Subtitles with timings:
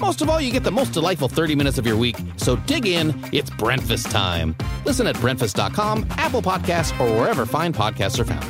[0.00, 2.16] Most of all, you get the most delightful 30 minutes of your week.
[2.36, 4.56] So dig in, it's breakfast time.
[4.84, 8.46] Listen at Brentfast.com, Apple Podcasts, or wherever fine podcasts are found.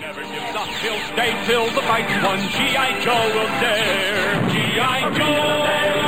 [0.00, 1.84] Never gives up, he'll stay till the.
[1.84, 3.00] G.I.
[3.04, 4.50] Joe will dare.
[4.50, 5.18] G.I.
[5.18, 6.03] Joe.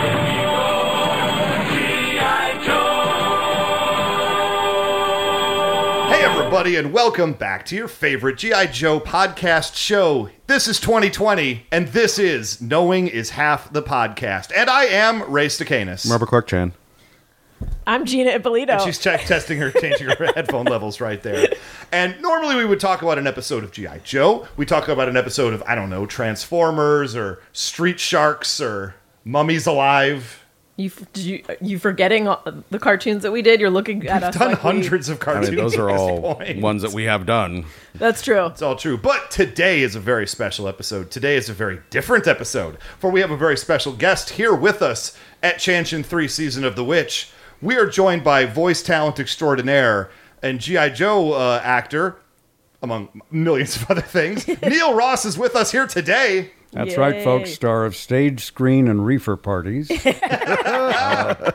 [6.57, 8.69] Everybody, and welcome back to your favorite G.I.
[8.69, 10.31] Joe podcast show.
[10.47, 14.53] This is 2020, and this is Knowing is Half the Podcast.
[14.57, 16.11] And I am Ray Stacanus.
[16.11, 16.73] Robert Clark Chan.
[17.87, 18.83] I'm Gina Ippolito.
[18.83, 21.49] She's check- testing her, changing her headphone levels right there.
[21.93, 23.99] And normally we would talk about an episode of G.I.
[23.99, 24.49] Joe.
[24.57, 28.95] We talk about an episode of, I don't know, Transformers or Street Sharks or
[29.27, 30.46] Mummies Alive.
[30.77, 32.25] You, f- did you you forgetting
[32.71, 33.61] the cartoons that we did?
[33.61, 34.37] You're looking at us.
[34.37, 35.49] Done like we- hundreds of I cartoons.
[35.51, 36.61] mean, those are all point.
[36.61, 37.65] ones that we have done.
[37.95, 38.47] That's true.
[38.47, 38.97] It's all true.
[38.99, 41.11] But today is a very special episode.
[41.11, 44.83] Today is a very different episode, for we have a very special guest here with
[44.83, 47.31] us at Chanchin 3 Season of the Witch.
[47.63, 50.11] We are joined by voice talent extraordinaire
[50.43, 50.91] and G.I.
[50.91, 52.17] Joe uh, actor,
[52.83, 54.47] among millions of other things.
[54.63, 56.51] Neil Ross is with us here today.
[56.73, 57.53] That's right, folks.
[57.53, 59.91] Star of stage, screen, and reefer parties.
[60.97, 61.53] Uh,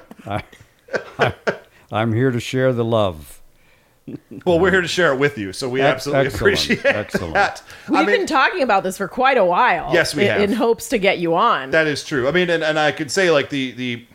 [1.92, 3.42] I, am here to share the love.
[4.46, 7.34] Well, we're here to share it with you, so we Ex- absolutely excellent, appreciate excellent.
[7.36, 7.64] that.
[7.88, 9.94] We've I mean, been talking about this for quite a while.
[9.94, 10.42] Yes, we in, have.
[10.42, 11.72] in hopes to get you on.
[11.72, 12.28] That is true.
[12.28, 14.06] I mean, and, and I could say like the the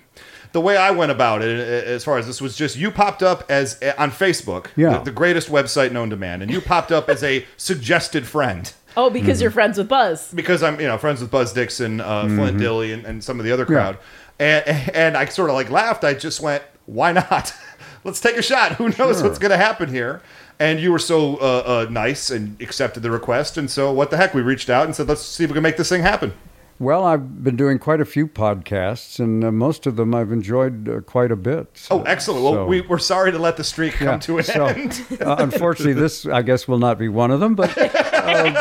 [0.52, 3.22] the way I went about it, uh, as far as this was just you popped
[3.22, 4.98] up as uh, on Facebook, Yeah.
[4.98, 8.72] the, the greatest website known to man, and you popped up as a suggested friend
[8.96, 10.32] oh, because you're friends with Buzz.
[10.34, 12.36] because I'm you know friends with Buzz Dixon, uh, Mm-hmm.
[12.36, 13.98] Flint Dille, and, and some of the other crowd,
[14.38, 14.64] and
[14.94, 16.04] and I sort of like laughed.
[16.04, 17.52] I just went, why not?
[18.04, 18.72] Let's take a shot.
[18.72, 20.22] Who knows what's going to happen here?
[20.58, 24.16] And you were so uh, uh, nice and accepted the request, and so what the
[24.16, 24.32] heck?
[24.32, 26.32] We reached out and said, let's see if we can make this thing happen.
[26.78, 30.88] Well, I've been doing quite a few podcasts, and uh, most of them I've enjoyed
[30.88, 31.68] uh, quite a bit.
[31.68, 32.44] Oh, So- excellent.
[32.44, 35.06] Well, so- we, we're sorry to let the streak come yeah, to an so, end.
[35.20, 38.54] uh, unfortunately, this I guess will not be one of them, but um,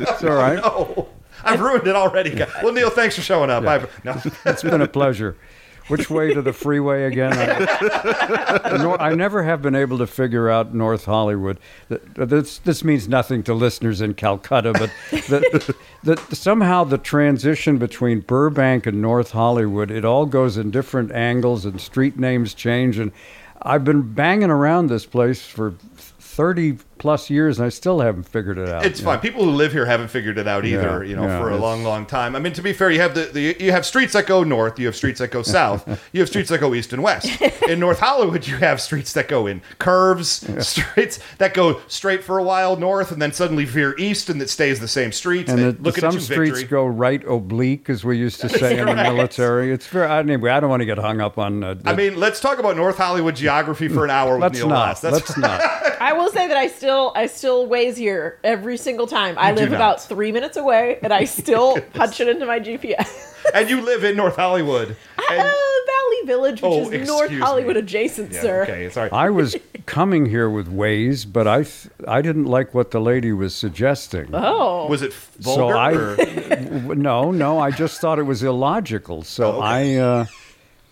[0.00, 0.58] it's all right.
[0.64, 1.08] Oh,
[1.44, 2.34] I've ruined it already.
[2.62, 3.64] Well, Neil, thanks for showing up.
[3.64, 4.20] I've, no.
[4.46, 5.36] It's been a pleasure.
[5.88, 7.32] Which way to the freeway again?
[7.36, 11.58] I, I never have been able to figure out North Hollywood.
[11.88, 18.20] This, this means nothing to listeners in Calcutta, but the, the, somehow the transition between
[18.20, 22.98] Burbank and North Hollywood, it all goes in different angles and street names change.
[22.98, 23.12] And
[23.60, 28.56] I've been banging around this place for 30 plus years and I still haven't figured
[28.56, 28.86] it out.
[28.86, 29.16] It's fine.
[29.16, 29.20] know.
[29.20, 31.04] People who live here haven't figured it out either.
[31.04, 32.34] Yeah, you know, yeah, for a long, long time.
[32.34, 34.78] I mean, to be fair, you have the, the you have streets that go north.
[34.78, 35.86] You have streets that go south.
[36.14, 37.28] you have streets that go east and west.
[37.68, 40.48] In North Hollywood, you have streets that go in curves.
[40.66, 44.48] Streets that go straight for a while north and then suddenly veer east and it
[44.48, 45.46] stays the same street.
[45.50, 46.70] And the, look at some you, streets victory.
[46.70, 49.12] go right oblique, as we used to say in the Correct.
[49.12, 49.72] military.
[49.72, 50.52] It's very anyway.
[50.52, 51.62] I don't want to get hung up on.
[51.62, 54.68] Uh, I mean, let's talk about North Hollywood geography for an hour with let's Neil
[54.68, 55.00] not.
[55.02, 55.60] That's Let's not.
[56.00, 59.36] I will say that I still I still Waze here every single time.
[59.38, 62.58] I You do live about three minutes away, and I still punch it into my
[62.60, 63.08] GPS.
[63.54, 64.96] and you live in North Hollywood.
[65.26, 67.80] Uh, Valley Village, which Oh, is North excuse Hollywood me.
[67.80, 68.62] adjacent, yeah, sir.
[68.64, 69.10] okay, sorry.
[69.10, 69.56] I was
[69.86, 74.28] coming here with Waze, but I th- I didn't like what the lady was suggesting.
[74.34, 75.76] Oh, Was it so vulgar?
[75.78, 79.22] I or- no no I just thought it was illogical.
[79.22, 79.96] So Oh, okay.
[79.96, 79.96] I.
[79.96, 80.26] Uh,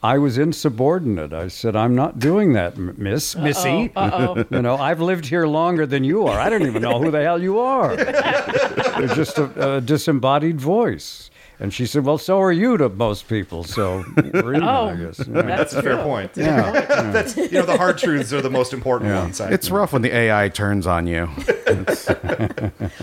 [0.05, 1.33] I was insubordinate.
[1.33, 3.93] I said, "I'm not doing that, m- Miss Missy.
[3.95, 4.45] uh-oh.
[4.51, 6.41] you know, I've lived here longer than you are.
[6.41, 7.95] I don't even know who the hell you are.
[9.03, 13.29] It's just a, a disembodied voice." And she said, "Well, so are you to most
[13.29, 13.63] people.
[13.63, 14.89] So we're even, Oh.
[14.89, 15.43] I guess." Yeah.
[15.43, 16.33] That's a fair point.
[16.37, 16.73] Yeah.
[17.13, 19.23] That's you know the hard truths are the most important Yeah.
[19.23, 19.41] ones.
[19.41, 21.29] I It's rough when the AI turns on you.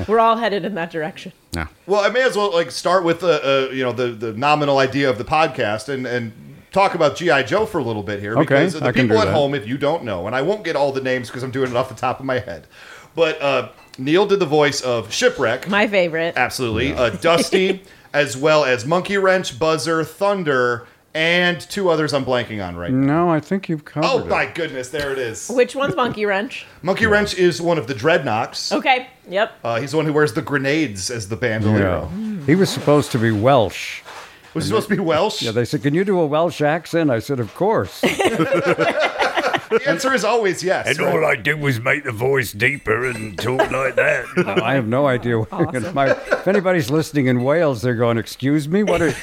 [0.07, 1.31] we're all headed in that direction.
[1.54, 1.68] Yeah.
[1.88, 4.78] Well, I may as well like start with the uh, you know the the nominal
[4.80, 6.34] idea of the podcast and and
[6.71, 9.18] talk about GI Joe for a little bit here Okay, because the I can people
[9.18, 9.33] do at that.
[9.33, 11.71] home, if you don't know, and I won't get all the names because I'm doing
[11.71, 12.68] it off the top of my head,
[13.16, 15.68] but uh, Neil did the voice of Shipwreck.
[15.68, 16.36] My favorite.
[16.38, 16.94] Absolutely.
[16.94, 17.83] Uh, Dusty,
[18.13, 23.25] as well as Monkey Wrench, Buzzer, Thunder, and two others I'm blanking on right now.
[23.25, 24.27] No, I think you've covered Oh it.
[24.27, 25.50] my goodness, there it is.
[25.50, 26.68] Which one's Monkey Wrench?
[26.83, 28.71] Monkey Wrench is one of the Dreadnoks.
[28.71, 29.07] Okay.
[29.27, 29.51] Yep.
[29.63, 32.07] Uh, he's the one who wears the grenades as the bandolier.
[32.16, 32.45] Yeah.
[32.45, 34.01] He was supposed to be Welsh.
[34.54, 35.42] Was he supposed to be Welsh?
[35.42, 40.13] Yeah, they said, "Can you do a Welsh accent?" I said, "Of course." the answer
[40.13, 40.88] is always yes.
[40.88, 41.16] And right?
[41.16, 44.25] all I did was make the voice deeper and talk like that.
[44.63, 45.40] I have no idea.
[45.40, 49.13] What, my, if anybody's listening in Wales, they're going, "Excuse me, what?" Are,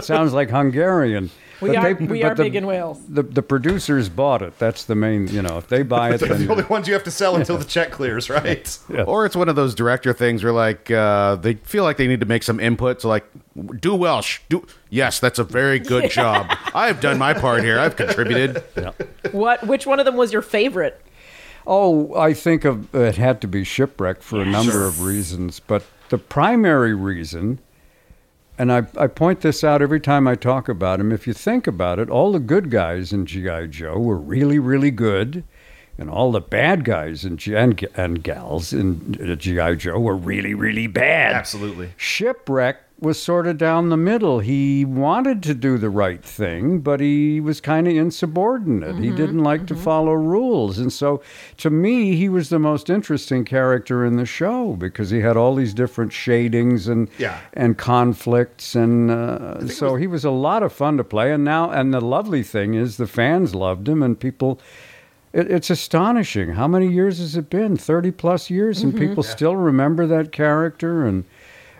[0.00, 1.30] sounds like Hungarian.
[1.60, 2.98] We But are they- we are the- big in Wales.
[3.08, 4.58] The the producers bought it.
[4.58, 5.28] That's the main.
[5.28, 7.36] You know, if they buy it, They're then the only ones you have to sell
[7.36, 8.78] until the check clears, right?
[9.06, 12.20] Or it's one of those director things where like uh, they feel like they need
[12.20, 13.00] to make some input.
[13.02, 13.24] So like,
[13.80, 14.40] do Welsh.
[14.48, 16.46] Do yes, that's a very good job.
[16.74, 17.78] I have done my part here.
[17.78, 18.62] I've contributed.
[19.32, 19.66] What?
[19.66, 21.00] Which one of them was your favorite?
[21.66, 25.82] Oh, I think of it had to be shipwreck for a number of reasons, but
[26.10, 27.58] the primary reason,
[28.58, 31.12] and I, I point this out every time I talk about him.
[31.12, 34.90] If you think about it, all the good guys in GI Joe were really, really
[34.90, 35.44] good,
[35.98, 40.54] and all the bad guys in G- and, and gals in GI Joe were really,
[40.54, 41.34] really bad.
[41.34, 41.92] Absolutely.
[41.96, 44.38] Shipwreck was sort of down the middle.
[44.38, 48.96] He wanted to do the right thing, but he was kind of insubordinate.
[48.96, 49.82] He mm-hmm, didn't like to mm-hmm.
[49.82, 50.78] follow rules.
[50.78, 51.20] And so,
[51.58, 55.54] to me, he was the most interesting character in the show because he had all
[55.54, 57.38] these different shadings and Yeah.
[57.52, 58.74] and conflicts.
[58.74, 61.32] And uh, so, he was a lot of fun to play.
[61.32, 64.60] And now, and the lovely thing is, the fans loved him, and people
[65.34, 66.50] it's astonishing.
[66.50, 67.76] How many years has it been?
[67.76, 69.08] 30 plus years, and mm-hmm.
[69.08, 71.04] people still remember that character.
[71.04, 71.24] And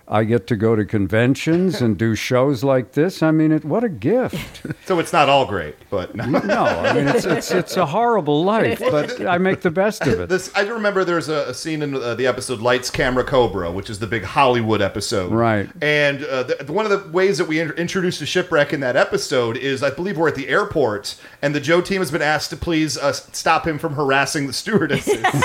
[0.07, 3.23] I get to go to conventions and do shows like this.
[3.23, 4.63] I mean, it, what a gift.
[4.85, 6.27] So it's not all great, but no.
[6.27, 10.21] No, I mean, it's, it's, it's a horrible life, but I make the best of
[10.21, 10.29] it.
[10.29, 13.89] This, I remember there's a, a scene in uh, the episode Lights, Camera, Cobra, which
[13.89, 15.33] is the big Hollywood episode.
[15.33, 15.71] Right.
[15.81, 18.95] And uh, the, one of the ways that we in- introduced a shipwreck in that
[18.95, 22.51] episode is I believe we're at the airport, and the Joe team has been asked
[22.51, 25.25] to please uh, stop him from harassing the stewardesses.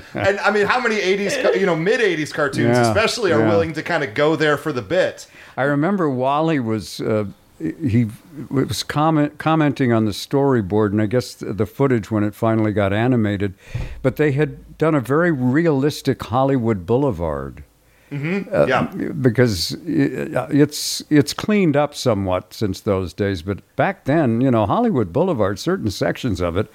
[0.14, 3.48] and I mean, how many 80s, you know, mid 80s cartoons Yeah, especially are yeah.
[3.48, 5.26] willing to kind of go there for the bit?
[5.56, 7.26] I remember Wally was uh,
[7.58, 8.08] he
[8.50, 12.72] was comment, commenting on the storyboard, and I guess the, the footage when it finally
[12.72, 13.54] got animated,
[14.02, 17.64] but they had done a very realistic Hollywood Boulevard.
[18.12, 18.82] Uh, yeah.
[19.22, 23.40] because it's it's cleaned up somewhat since those days.
[23.40, 26.70] But back then, you know, Hollywood Boulevard, certain sections of it,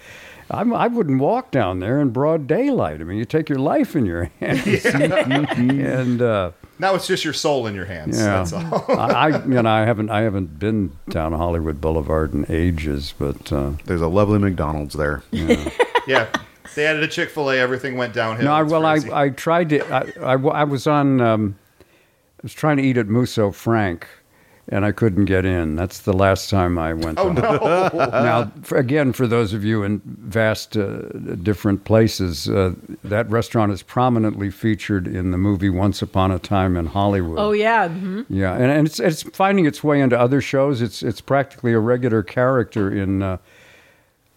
[0.50, 3.02] I'm, I wouldn't walk down there in broad daylight.
[3.02, 7.34] I mean, you take your life in your hands, and uh, Now it's just your
[7.34, 8.18] soul in your hands.
[8.18, 8.86] yeah, That's all.
[8.98, 13.52] I, I you know I haven't I haven't been down Hollywood Boulevard in ages, but
[13.52, 15.24] uh, There's a lovely McDonald's there.
[15.32, 16.28] yeah.
[16.76, 18.46] They added a Chick fil A, everything went downhill.
[18.46, 19.00] no, I, It's well, I.
[19.26, 19.80] I tried to.
[19.92, 21.20] I, I, I was on.
[21.22, 24.06] Um, I was trying to eat at Musso Frank,
[24.70, 25.76] and I couldn't get in.
[25.76, 27.18] That's the last time I went.
[27.20, 27.90] Oh, to- no.
[28.12, 31.04] Now, for, again, for those of you in vast uh,
[31.42, 32.74] different places, uh,
[33.04, 37.40] that restaurant is prominently featured in the movie Once Upon a Time in Hollywood.
[37.40, 37.88] Oh yeah.
[37.88, 38.26] mhm.
[38.30, 40.82] Yeah, and, and it's it's finding its way into other shows.
[40.82, 43.38] It's it's practically a regular character in uh,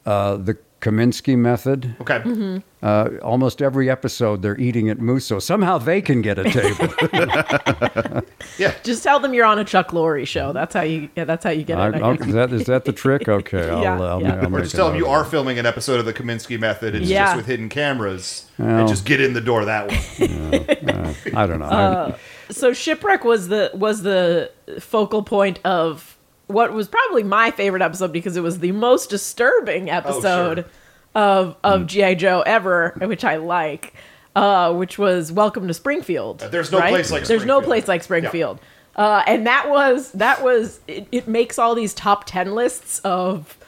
[0.07, 1.95] uh, the Kominsky Method.
[2.01, 2.63] Okay.
[2.83, 5.39] Uh, almost every episode, they're eating at Musso.
[5.39, 8.23] Somehow they can get a table.
[8.59, 8.75] Yeah.
[8.83, 10.53] Just tell them you're on a Chuck Lorre show.
[10.53, 11.09] That's how you.
[11.17, 11.95] Yeah, that's how you get I, it.
[11.97, 13.29] I oh, is that is that the trick?
[13.29, 14.41] Okay, I'll, Yeah, I'll, yeah.
[14.43, 16.95] I'll Or just tell them you are filming an episode of the Kominsky Method.
[16.95, 17.27] It's Yeah.
[17.27, 18.81] just with hidden cameras, Well.
[18.81, 21.15] and just get in the door that way.
[21.35, 21.67] I don't know.
[21.67, 22.17] Uh,
[22.51, 26.17] So shipwreck was the was the focal point of
[26.51, 30.67] what was probably my favorite episode because it was the most disturbing episode
[31.15, 33.95] of of GI Joe ever, which I like.
[34.37, 36.39] Uh, which was Welcome to Springfield.
[36.39, 36.91] There's no right?
[36.91, 38.61] place like There's no place like Springfield.
[38.95, 43.59] Uh, and that was that was it, it makes all these top ten lists of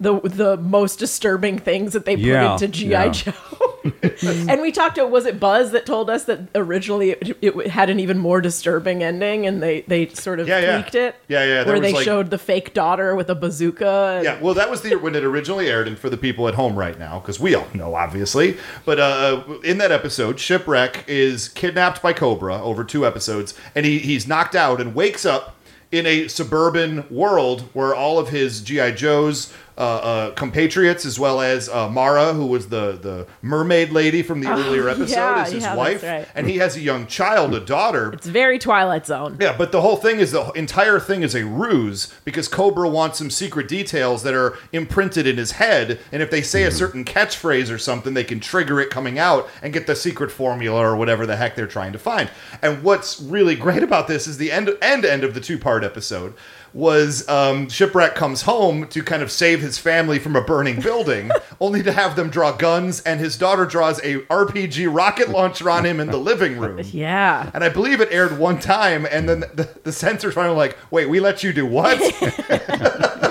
[0.00, 3.08] the the most disturbing things that they put Yeah, into GI yeah.
[3.10, 3.32] Joe.
[4.22, 7.88] and we talked to was it Buzz that told us that originally it, it had
[7.90, 10.80] an even more disturbing ending, and they they sort of Yeah, yeah.
[10.80, 11.14] tweaked it.
[11.28, 14.14] Yeah, yeah, there Where they like- showed the fake daughter with a bazooka.
[14.16, 16.54] and- Yeah, well, that was the when it originally aired, and for the people at
[16.54, 18.56] home right now, because we all know, obviously.
[18.84, 23.98] But uh, in that episode, Shipwreck is kidnapped by Cobra over two episodes, and he,
[23.98, 25.56] he's knocked out and wakes up
[25.92, 31.40] in a suburban world where all of his GI Joes, uh, uh, compatriots, as well
[31.40, 35.46] as uh, Mara, who was the the mermaid lady from the earlier episode, Oh, yeah,
[35.46, 36.28] is his yeah, that's wife, right.
[36.34, 38.12] and he has a young child, a daughter.
[38.12, 39.38] It's very Twilight Zone.
[39.40, 43.16] Yeah, but the whole thing is the entire thing is a ruse because Cobra wants
[43.18, 47.04] some secret details that are imprinted in his head, and if they say a certain
[47.04, 50.94] catchphrase or something, they can trigger it coming out and get the secret formula or
[50.94, 52.28] whatever the heck they're trying to find.
[52.60, 55.84] And what's really great about this is the end end end of the two part
[55.84, 56.34] episode
[56.72, 61.30] was um, shipwreck comes home to kind of save his family from a burning building,
[61.60, 65.84] only to have them draw guns, and his daughter draws a RPG rocket launcher on
[65.84, 66.80] him in the living room.
[66.90, 67.50] Yeah.
[67.54, 70.76] And I believe it aired one time, and then the, the censors finally were like,
[70.90, 71.98] "Wait, we let you do what?"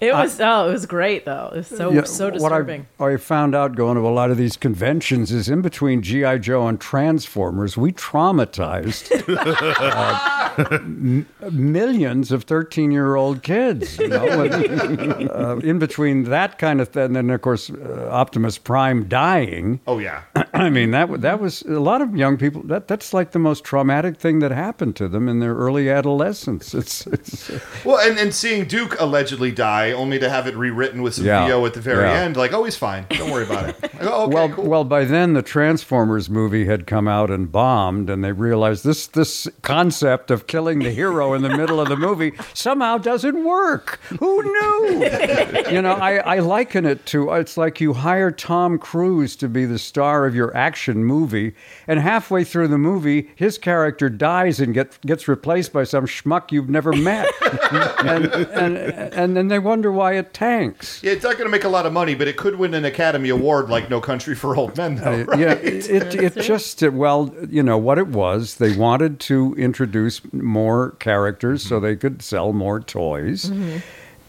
[0.00, 1.50] It was oh, it was great though.
[1.52, 2.86] It was so Yeah, so what I- disturbing.
[3.00, 6.66] I, found out going to a lot of these conventions is in between GI Joe
[6.66, 13.98] and Transformers, we traumatized uh, m- millions of thirteen-year-old kids.
[13.98, 18.08] You know, And, uh, in between that kind of thing, and then of course uh,
[18.10, 19.80] Optimus Prime dying.
[19.86, 20.22] oh yeah,
[20.54, 22.62] I mean that that was a lot of young people.
[22.64, 26.74] That that's like the most traumatic thing that happened to them in their early adolescence.
[26.74, 27.50] It's, it's
[27.84, 31.46] well, and, and seeing Duke allegedly die, only to have it rewritten with some Yeah,
[31.46, 32.20] VO at the very yeah.
[32.22, 33.06] end, like, "Oh, he's fine.
[33.10, 34.64] Don't worry about it." Like, oh, okay, well, cool.
[34.64, 39.06] well, by then the Transformers movie had come out and bombed, and they realized this
[39.06, 44.00] this concept of killing the hero in the middle of the movie somehow doesn't work.
[44.20, 45.04] Who knew?
[45.70, 49.48] you know, I, I liken it to uh, it's like you hire Tom Cruise to
[49.48, 51.54] be the star of your action movie,
[51.86, 56.52] and halfway through the movie, his character dies and get, gets replaced by some schmuck
[56.52, 57.26] you've never met,
[58.00, 58.76] and, and
[59.14, 61.02] and then they wonder why it tanks.
[61.02, 62.84] yeah, it's not going to make a lot of money, but it could win an
[62.84, 65.22] Academy Award like No Country for Old Men, though.
[65.22, 65.38] Uh, Right?
[65.40, 70.92] Yeah, it, it just, well, you know, what it was, they wanted to introduce more
[71.00, 73.50] characters so they could sell more toys.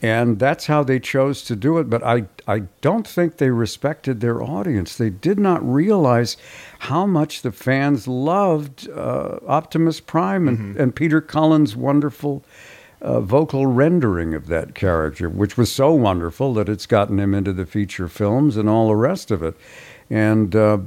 [0.01, 1.89] And that's how they chose to do it.
[1.89, 4.97] But I, I don't think they respected their audience.
[4.97, 6.37] They did not realize
[6.79, 12.43] how much the fans loved uh, Optimus Prime and, and Peter Cullen's wonderful
[13.05, 17.53] uh, vocal rendering of that character, which was so wonderful that it's gotten him into
[17.53, 19.55] the feature films and all the rest of it.
[20.09, 20.79] And uh,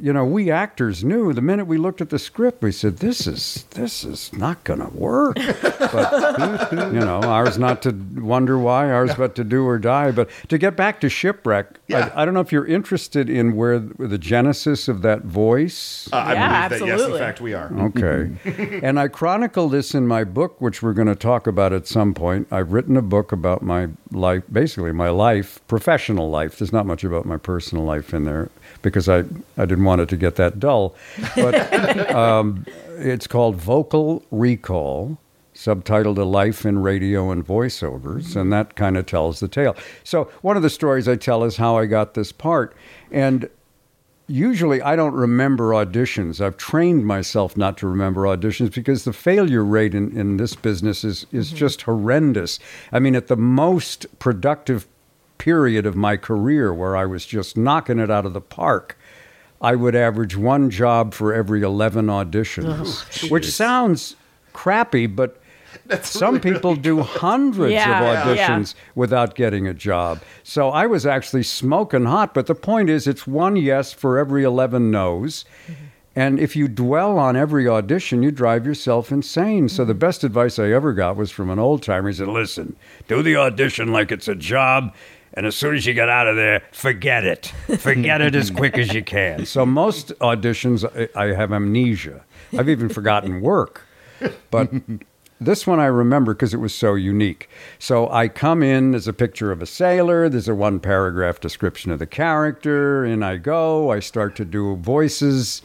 [0.00, 3.26] you know, we actors knew the minute we looked at the script, we said, "This
[3.26, 8.90] is this is not going to work." But you know, ours not to wonder why,
[8.90, 10.10] ours but to do or die.
[10.10, 12.10] But to get back to shipwreck, Yeah.
[12.14, 16.08] I, I don't know if you're interested in where the genesis of that voice.
[16.12, 17.70] Uh, I Yeah, believe that, yes, in fact, we are.
[17.78, 18.80] Okay.
[18.82, 22.14] and I chronicle this in my book, which we're going to talk about at some
[22.14, 22.48] point.
[22.50, 26.58] I've written a book about my life, basically my life, professional life.
[26.58, 28.48] There's not much about my personal life in there
[28.82, 29.18] because I,
[29.56, 30.94] I didn't want it to get that dull.
[31.34, 32.66] But um,
[32.98, 35.18] it's called Vocal Recall.
[35.54, 39.76] Subtitled A Life in Radio and Voiceovers, and that kind of tells the tale.
[40.02, 42.74] So, one of the stories I tell is how I got this part.
[43.12, 43.48] And
[44.26, 46.40] usually I don't remember auditions.
[46.40, 51.04] I've trained myself not to remember auditions because the failure rate in, in this business
[51.04, 52.58] is, is just horrendous.
[52.92, 54.86] I mean, at the most productive
[55.38, 58.98] period of my career where I was just knocking it out of the park,
[59.60, 64.16] I would average one job for every 11 auditions, oh, which sounds
[64.52, 65.40] crappy, but
[66.02, 68.48] some people do hundreds Yeah, of yeah.
[68.48, 70.20] auditions without getting a job.
[70.42, 72.34] So I was actually smoking hot.
[72.34, 75.44] But the point is, it's one yes for every 11 no's.
[75.66, 75.84] Mm-hmm.
[76.16, 79.68] And if you dwell on every audition, you drive yourself insane.
[79.68, 79.98] So the mm-hmm.
[79.98, 82.08] best advice I ever got was from an old timer.
[82.08, 82.76] He said, Listen,
[83.08, 84.94] Do the audition like it's a job,
[85.34, 87.46] and as soon as you get out of there, forget it.
[87.78, 89.44] Forget it as quick as you can.
[89.46, 90.84] So most auditions,
[91.16, 92.24] I- have amnesia.
[92.56, 93.82] I've even forgotten work.
[94.50, 94.70] But
[95.40, 97.48] this one I remember because it was so unique.
[97.78, 101.90] So I come in, there's a picture of a sailor, there's a one paragraph description
[101.90, 105.60] of the character, in I go, I start to do voices,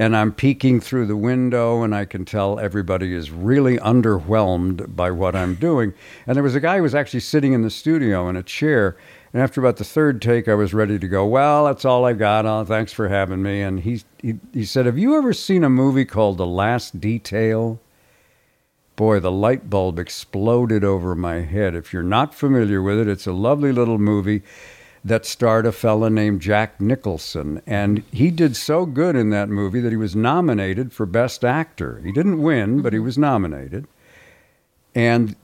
[0.00, 5.10] and I'm peeking through the window, and I can tell everybody is really underwhelmed by
[5.10, 5.92] what I'm doing.
[6.26, 8.96] And there was a guy who was actually sitting in the studio in a chair.
[9.34, 11.26] And after about the third take, I was ready to go.
[11.26, 12.46] Well, that's all I got.
[12.46, 13.60] Oh, thanks for having me.
[13.60, 17.78] And he, he he said, "Have you ever seen a movie called The Last Detail?"
[18.96, 21.74] Boy, the light bulb exploded over my head.
[21.74, 24.42] If you're not familiar with it, it's a lovely little movie
[25.04, 27.62] that starred a fella named Jack Nicholson.
[27.66, 32.02] And he did so good in that movie that he was nominated for Best Actor.
[32.04, 33.86] He didn't win, but he was nominated.
[34.94, 35.36] And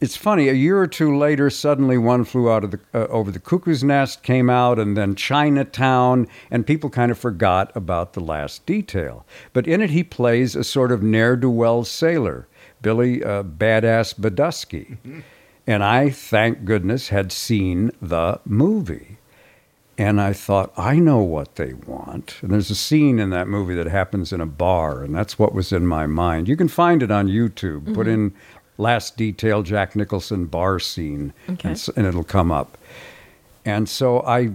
[0.00, 3.30] it's funny, a year or two later, suddenly one flew out of the uh, over
[3.30, 8.20] the cuckoo's nest came out, and then Chinatown, and people kind of forgot about the
[8.20, 9.24] last detail.
[9.52, 12.46] But in it, he plays a sort of ne'er do well sailor,
[12.82, 15.22] Billy uh, Badass Buddusky.
[15.66, 19.18] And I, thank goodness, had seen the movie.
[19.96, 22.36] And I thought, I know what they want.
[22.42, 25.54] And there's a scene in that movie that happens in a bar, and that's what
[25.54, 26.48] was in my mind.
[26.48, 27.86] You can find it on YouTube.
[27.94, 28.10] Put mm-hmm.
[28.10, 28.34] in
[28.76, 31.70] last detail Jack Nicholson bar scene, Okay.
[31.70, 32.76] and, and it'll come up.
[33.64, 34.50] And so I,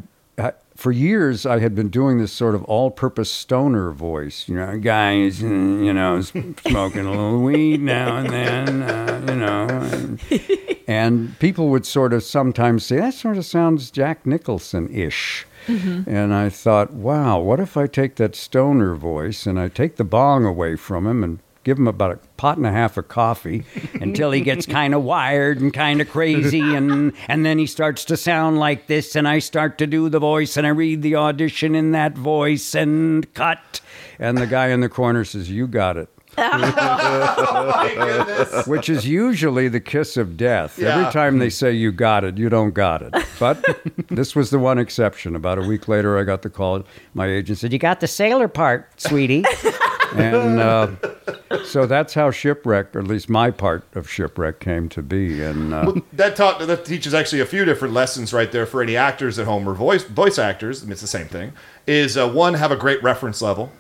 [0.80, 4.48] for years, I had been doing this sort of all-purpose stoner voice.
[4.48, 6.22] You know, guys, mm, you know,
[6.68, 9.68] smoking a little weed now and then, uh, you know.
[9.68, 15.46] And, and people would sort of sometimes say, that sort of sounds Jack Nicholson-ish.
[16.08, 20.04] And I thought, wow, what if I take that stoner voice and I take the
[20.06, 23.64] bong away from him and give him about a pot and a half of coffee
[24.02, 28.04] until he gets kind of wired and kind of crazy and and then he starts
[28.04, 31.16] to sound like this and I start to do the voice and I read the
[31.16, 33.82] audition in that voice and cut
[34.18, 36.10] and the guy in the corner says you got it
[36.40, 38.66] oh goodness.
[38.66, 40.80] which is usually the kiss of death.
[40.80, 40.96] Yeah.
[40.98, 43.14] Every time they say you got it, you don't got it.
[43.40, 43.66] But
[44.10, 45.36] this was the one exception.
[45.36, 46.84] About a week later, I got the call.
[47.14, 49.44] My agent said, "You got the sailor part, sweetie."
[50.16, 50.60] And
[51.52, 55.42] uh, so that's how shipwreck, or at least my part of shipwreck, came to be.
[55.44, 58.96] And uh, that taught that teaches actually a few different lessons right there for any
[58.96, 60.82] actors at home or voice voice actors.
[60.82, 61.54] I mean, it's the same thing.
[61.88, 63.72] Is uh, one have a great reference level.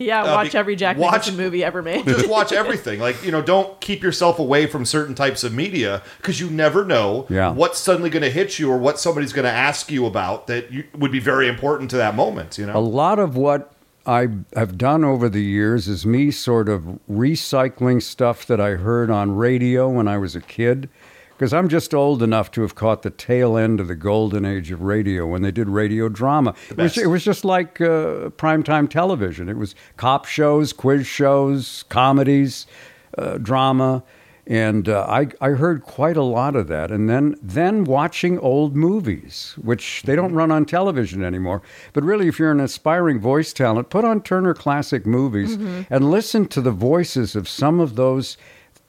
[0.00, 2.06] Yeah, Uh, watch be- every Jack watch- Nicholson movie ever made.
[2.06, 3.00] Just watch everything.
[3.00, 6.84] Like you know, don't keep yourself away from certain types of media because you never
[6.84, 7.50] know Yeah.
[7.50, 10.70] what's suddenly going to hit you or what somebody's going to ask you about that
[10.70, 12.58] you, would be very important to that moment.
[12.58, 13.72] You know, a lot of what
[14.08, 19.10] I have done over the years is me sort of recycling stuff that I heard
[19.10, 20.88] on radio when I was a kid.
[21.28, 24.70] Because I'm just old enough to have caught the tail end of the golden age
[24.70, 26.54] of radio when they did radio drama.
[26.70, 29.48] It was, it was just like uh, primetime television.
[29.48, 32.66] It was cop shows, quiz shows, comedies,
[33.18, 34.02] uh, drama.
[34.48, 36.90] And uh, I, I heard quite a lot of that.
[36.90, 41.60] And then, then watching old movies, which they don't run on television anymore.
[41.92, 45.56] But really, if you're an aspiring voice talent, put on Turner Classic Movies
[45.90, 48.38] and listen to the voices of some of those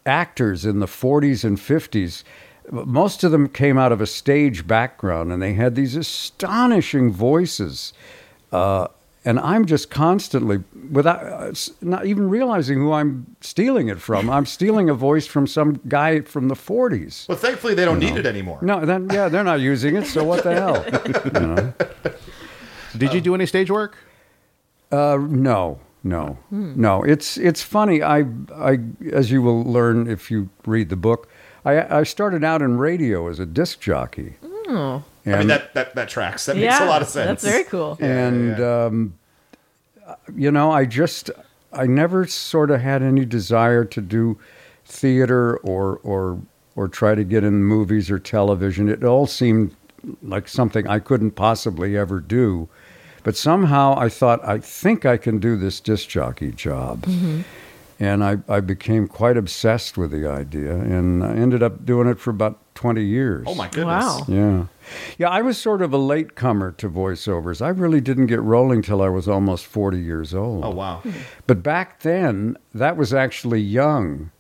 [0.05, 2.23] actors in the 40s and 50s.
[2.71, 7.91] Most of them came out of a stage background and they had these astonishing voices.
[8.53, 8.87] Uh,
[9.29, 10.57] and I'm just constantly,
[10.91, 15.45] without uh, not even realizing who I'm stealing it from, I'm stealing a voice from
[15.47, 17.27] some guy from the 40s.
[17.29, 18.57] Well, thankfully they don't need it anymore.
[18.61, 20.83] No, then yeah, they're not using it, so what the hell?
[21.39, 21.73] You know?
[22.97, 23.97] Did you do any stage work?
[24.91, 27.03] Uh, no, no, no.
[27.03, 28.01] It's it's funny.
[28.01, 28.79] I I
[29.11, 31.29] as you will learn if you read the book,
[31.65, 34.37] I I started out in radio as a disc jockey.
[34.67, 36.45] Oh, And, I mean that, that that tracks.
[36.45, 37.41] That yeah, makes a lot of sense.
[37.41, 37.97] That's very cool.
[37.99, 39.13] and Um,
[40.35, 41.31] you know, I just
[41.71, 44.37] I never sort of had any desire to do
[44.85, 46.39] theater or or
[46.75, 48.89] or try to get in movies or television.
[48.89, 49.75] It all seemed
[50.23, 52.69] like something I couldn't possibly ever do.
[53.23, 57.01] But somehow I thought, I think I can do this disc jockey job.
[57.01, 57.41] Mm-hmm.
[57.99, 62.17] And I, I became quite obsessed with the idea and I ended up doing it
[62.17, 63.43] for about 20 years.
[63.45, 64.05] Oh my goodness.
[64.05, 64.25] Wow.
[64.29, 64.65] Yeah.
[65.17, 67.61] Yeah, I was sort of a latecomer to voiceovers.
[67.61, 70.65] I really didn't get rolling till I was almost 40 years old.
[70.65, 70.97] Oh wow.
[70.97, 71.11] Hmm.
[71.47, 74.31] But back then, that was actually young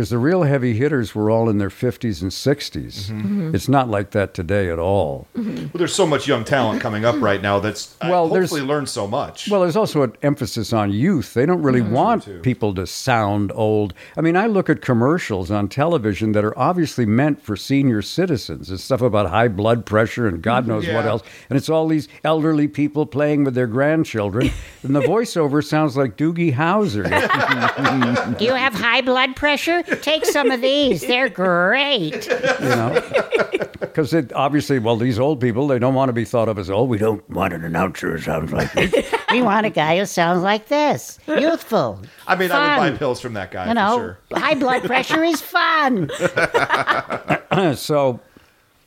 [0.00, 3.10] because the real heavy hitters were all in their 50s and 60s.
[3.10, 3.18] Mm-hmm.
[3.20, 3.40] Mm-hmm.
[3.42, 3.54] mm-hmm.
[3.54, 5.26] It's not like that today at all.
[5.36, 5.56] Mm-hmm.
[5.56, 8.66] Well, there's so much young talent coming up right now that's Well, well, there's- hopefully
[8.66, 9.50] learned so much.
[9.50, 11.34] Well, there's also an emphasis on youth.
[11.34, 12.38] They don't really want too.
[12.40, 13.92] people to sound old.
[14.16, 18.70] I mean, I look at commercials on television that are obviously meant for senior citizens.
[18.70, 21.22] It's stuff about high blood pressure and God knows what else.
[21.50, 24.50] And it's all these elderly people playing with their grandchildren.
[24.82, 27.04] and the voiceover sounds like Doogie Howser.
[28.40, 29.82] You have high blood pressure?
[30.02, 31.00] Take some of these.
[31.02, 32.26] They're great.
[32.26, 33.02] you know
[33.80, 36.70] because it obviously well these old people they don't want to be thought of as
[36.70, 39.14] old we don't Want an announcer who sounds like this.
[39.30, 41.20] We want a guy who sounds like this.
[41.28, 42.00] Youthful.
[42.26, 44.38] I mean, I would buy pills from that guy You know, for sure.
[44.40, 46.10] high blood pressure is fun.
[47.76, 48.18] so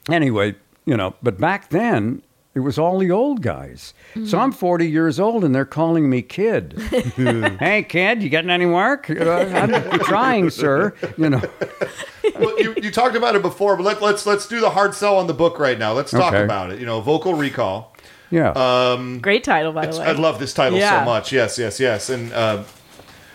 [0.10, 2.22] anyway you know but back then
[2.56, 3.94] it was all the old guys
[4.26, 6.80] so i'm 40 years old and they're calling me kid
[7.60, 11.42] hey kid you getting any work Uh, i'm trying sir you know
[12.40, 15.18] well, you, you talked about it before, but let, let's let's do the hard sell
[15.18, 15.92] on the book right now.
[15.92, 16.44] Let's talk Okay.
[16.44, 16.80] about it.
[16.80, 17.94] You know, vocal recall.
[18.32, 20.06] yeah Great title, by the way.
[20.06, 21.02] I love this title Yeah.
[21.02, 21.32] so much.
[21.34, 22.10] Yes, yes, yes.
[22.10, 22.64] And uh,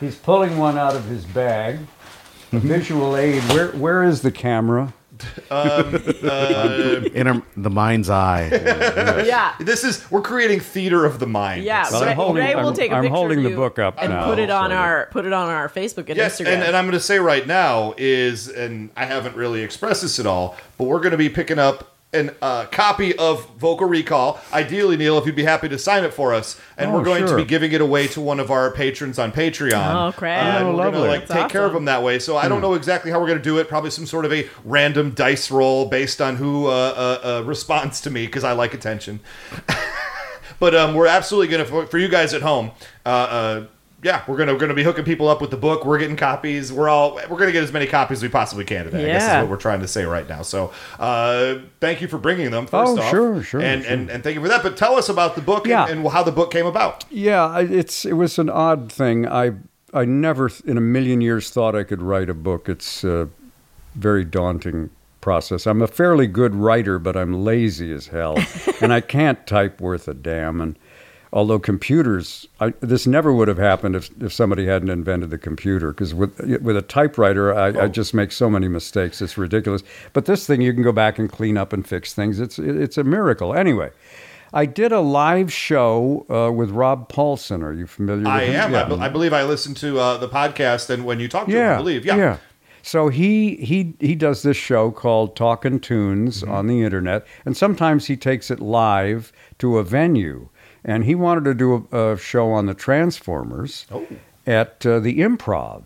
[0.00, 1.78] he's pulling one out of his bag
[2.50, 4.94] visual aid where where is the camera
[5.50, 8.48] Um, uh, In the mind's eye.
[9.26, 9.54] yeah.
[9.60, 11.64] This is we're creating theater of the mind.
[11.64, 13.50] Yeah, Well, I'm Ray, holding- Ray will I'm- take a I'm picture holding of the
[13.50, 16.08] you book up and now, put it on so- our put it on our Facebook
[16.08, 16.46] and Yes, Instagram.
[16.48, 20.18] and, and I'm going to say right now is, and I haven't really expressed this
[20.18, 24.40] at all, but we're going to be picking up a uh, copy of Vocal Recall.
[24.52, 27.26] Ideally, Neil, if you'd be happy to sign it for us, and Oh, we're going
[27.26, 30.08] to be giving it away to one of our patrons on Patreon.
[30.08, 30.62] Oh, crap.
[30.62, 32.18] Uh, Oh, we're going to like That's take care of them that way.
[32.18, 33.68] So I don't know exactly how we're going to do it.
[33.68, 38.00] Probably some sort of a random dice roll based on who uh, uh, uh, responds
[38.02, 39.20] to me because I like attention.
[40.60, 42.72] But um, we're absolutely gonna for, for you guys at home.
[44.02, 45.84] Yeah, we're gonna we're gonna be hooking people up with the book.
[45.84, 46.72] We're getting copies.
[46.72, 49.02] We're all we're gonna get as many copies as we possibly can today.
[49.02, 50.42] I guess is what we're trying to say right now.
[50.42, 52.66] So uh, thank you for bringing them.
[52.68, 53.92] First Oh, off, sure, sure, and, sure.
[53.92, 54.62] and and thank you for that.
[54.62, 55.86] But tell us about the book Yeah.
[55.88, 57.04] and, and how the book came about.
[57.10, 59.26] Yeah, it's it was an odd thing.
[59.26, 59.52] I
[59.92, 62.68] I never in a million years thought I could write a book.
[62.68, 63.28] It's a
[63.96, 65.66] very daunting process.
[65.66, 68.38] I'm a fairly good writer, but I'm lazy as hell,
[68.80, 70.60] and I can't type worth a damn.
[70.60, 70.78] And
[71.32, 75.92] although computers, I, this never would have happened if if somebody hadn't invented the computer.
[75.92, 79.20] Because with with a typewriter, I, I just make so many mistakes.
[79.22, 79.82] It's ridiculous.
[80.12, 82.40] But this thing, you can go back and clean up and fix things.
[82.40, 83.54] It's it's a miracle.
[83.54, 83.90] Anyway.
[84.50, 87.62] I did a live show uh, with Rob Paulsen.
[87.62, 88.54] Are you familiar with I him?
[88.54, 88.72] am.
[88.72, 88.84] Yeah.
[88.84, 91.54] I, be- I believe I listened to uh, the podcast and when you talked to
[91.54, 92.06] yeah, him, I believe.
[92.06, 92.38] Yeah.
[92.82, 96.50] So he he he does this show called Talkin' Tunes Mm-hmm.
[96.50, 100.48] on the internet, and sometimes he takes it live to a venue.
[100.84, 104.06] And he wanted to do a, a show on the Transformers Oh.
[104.46, 105.82] at uh, the Improv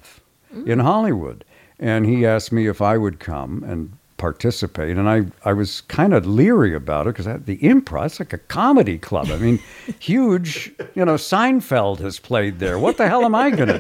[0.67, 1.45] in Hollywood,
[1.81, 6.13] and he asked me if I would come and participate, and I, I was kind
[6.15, 9.29] of leery about it because the Improv it's like a comedy club.
[9.31, 9.59] I mean,
[9.99, 10.71] huge.
[10.95, 12.79] You know, Seinfeld has played there.
[12.79, 13.79] What the hell am I going to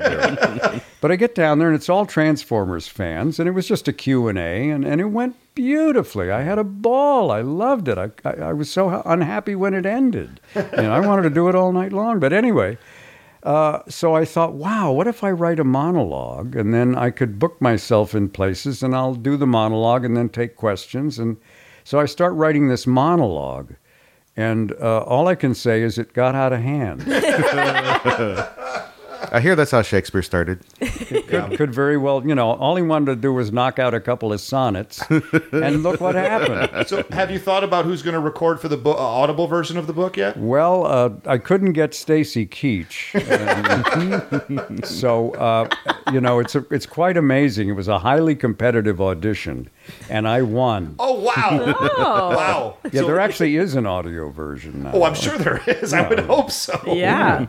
[0.73, 0.81] do?
[1.03, 3.93] But I get down there and it's all Transformers fans, and it was just a
[3.93, 6.31] Q and A, and and it went beautifully.
[6.31, 7.31] I had a ball.
[7.31, 7.99] I loved it.
[7.99, 10.41] I I, I was so unhappy when it ended.
[10.55, 12.21] You know, I wanted to do it all night long.
[12.21, 12.79] But anyway.
[13.43, 17.41] Uh, so I thought, wow, what if I write a monologue and then I could
[17.41, 21.19] book myself in places and I'll do the monologue and then take questions.
[21.19, 21.39] And
[21.83, 23.75] so I start writing this monologue.
[24.37, 27.03] And uh, all I can say is it got out of hand.
[29.33, 30.61] I hear that's how Shakespeare started.
[30.81, 34.01] could, could very well, you know, all he wanted to do was knock out a
[34.01, 36.87] couple of sonnets, and look what happened.
[36.93, 39.79] So have you thought about who's going to record for the bo- uh, audible version
[39.79, 40.37] of the book yet?
[40.37, 45.69] Well, uh, I couldn't get Stacy Keach, and so uh,
[46.13, 47.69] you know, it's a, it's quite amazing.
[47.69, 49.71] It was a highly competitive audition,
[50.11, 50.97] and I won.
[50.99, 51.75] Oh wow!
[51.97, 52.37] Oh.
[52.37, 52.77] Wow!
[52.93, 54.93] Yeah, So- there actually is an audio version now.
[54.93, 55.93] Oh, I'm sure there is.
[55.95, 56.79] I would hope so.
[56.87, 57.47] yeah,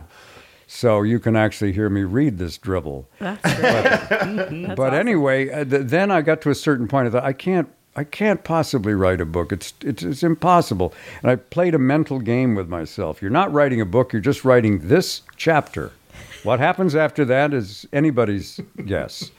[0.66, 3.08] So you can actually hear me read this dribble.
[3.18, 4.74] that's great.
[4.76, 7.08] but anyway, uh, th- then I got to a certain point.
[7.08, 9.52] I thought I can't, I can't possibly write a book.
[9.52, 10.94] It's, it's it's impossible.
[11.22, 13.20] And I played a mental game with myself.
[13.22, 14.12] You're not writing a book.
[14.12, 15.92] You're just writing this chapter.
[16.44, 19.30] What happens after that is anybody's guess.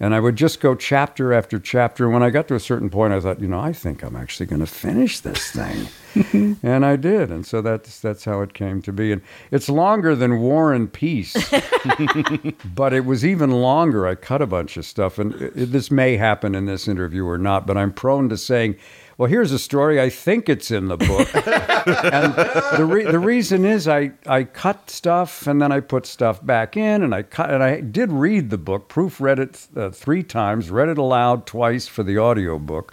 [0.00, 2.04] And I would just go chapter after chapter.
[2.04, 4.16] And when I got to a certain point, I thought, you know, I think I'm
[4.16, 6.58] actually going to finish this thing.
[6.62, 7.30] and I did.
[7.30, 9.12] And so that's that's how it came to be.
[9.12, 11.34] And it's longer than War and Peace
[12.74, 14.06] but it was even longer.
[14.06, 17.38] I cut a bunch of stuff, and it, this may happen in this interview or
[17.38, 18.76] not, but I'm prone to saying,
[19.16, 20.00] well, here's a story.
[20.00, 21.34] I think it's in the book.
[21.34, 22.34] and
[22.76, 26.76] the, re- the reason is I, I cut stuff and then I put stuff back
[26.76, 30.70] in, and I cut, and I did read the book, proofread it uh, three times,
[30.70, 32.92] read it aloud twice for the audio book.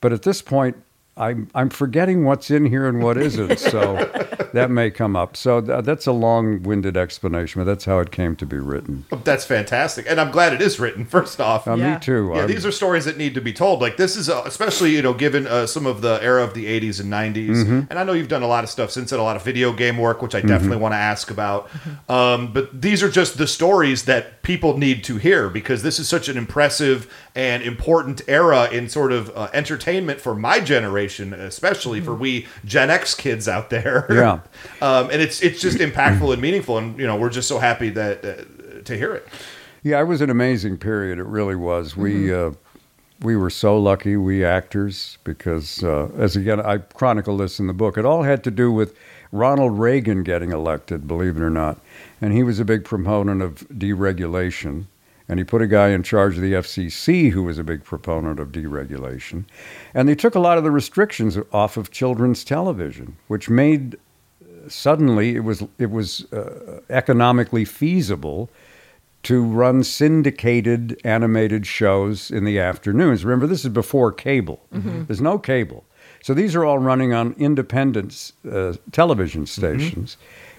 [0.00, 0.76] But at this point,
[1.16, 3.58] I'm, I'm forgetting what's in here and what isn't.
[3.58, 3.96] So
[4.54, 5.36] that may come up.
[5.36, 9.04] So th- that's a long winded explanation, but that's how it came to be written.
[9.24, 11.04] That's fantastic, and I'm glad it is written.
[11.14, 11.94] First off, Uh, Yeah.
[11.94, 12.30] Me too.
[12.34, 13.80] yeah, I'm- these are stories that need to be told.
[13.80, 16.66] Like this is, uh, especially you know, given uh, some of the era of the
[16.66, 17.80] '80s and '90s, Mm-hmm.
[17.90, 19.72] and I know you've done a lot of stuff since then, a lot of video
[19.72, 21.68] game work, which I definitely want to ask about.
[22.08, 26.08] Um, but these are just the stories that people need to hear because this is
[26.08, 32.00] such an impressive and important era in sort of uh, entertainment for my generation, especially
[32.00, 34.06] for we Gen X kids out there.
[34.10, 34.38] Yeah.
[34.80, 37.90] Um, and it's it's just impactful and meaningful, and you know, we're just so happy
[37.90, 39.26] that uh, to hear it.
[39.82, 41.18] Yeah, it was an amazing period.
[41.18, 41.96] It really was.
[41.96, 42.52] We uh,
[43.20, 47.74] we were so lucky, we actors, because uh, as again I chronicle this in the
[47.74, 47.96] book.
[47.96, 48.96] It all had to do with
[49.32, 51.80] Ronald Reagan getting elected, believe it or not,
[52.20, 54.86] and he was a big proponent of deregulation.
[55.26, 58.38] And he put a guy in charge of the FCC who was a big proponent
[58.38, 59.44] of deregulation.
[59.94, 63.96] And they took a lot of the restrictions off of children's television, which made
[64.68, 68.50] suddenly it was it was uh, economically feasible
[69.24, 73.24] to run syndicated animated shows in the afternoons.
[73.24, 74.60] Remember, this is before cable.
[74.70, 75.84] There's no cable.
[76.22, 80.16] So these are all running on independent uh, television stations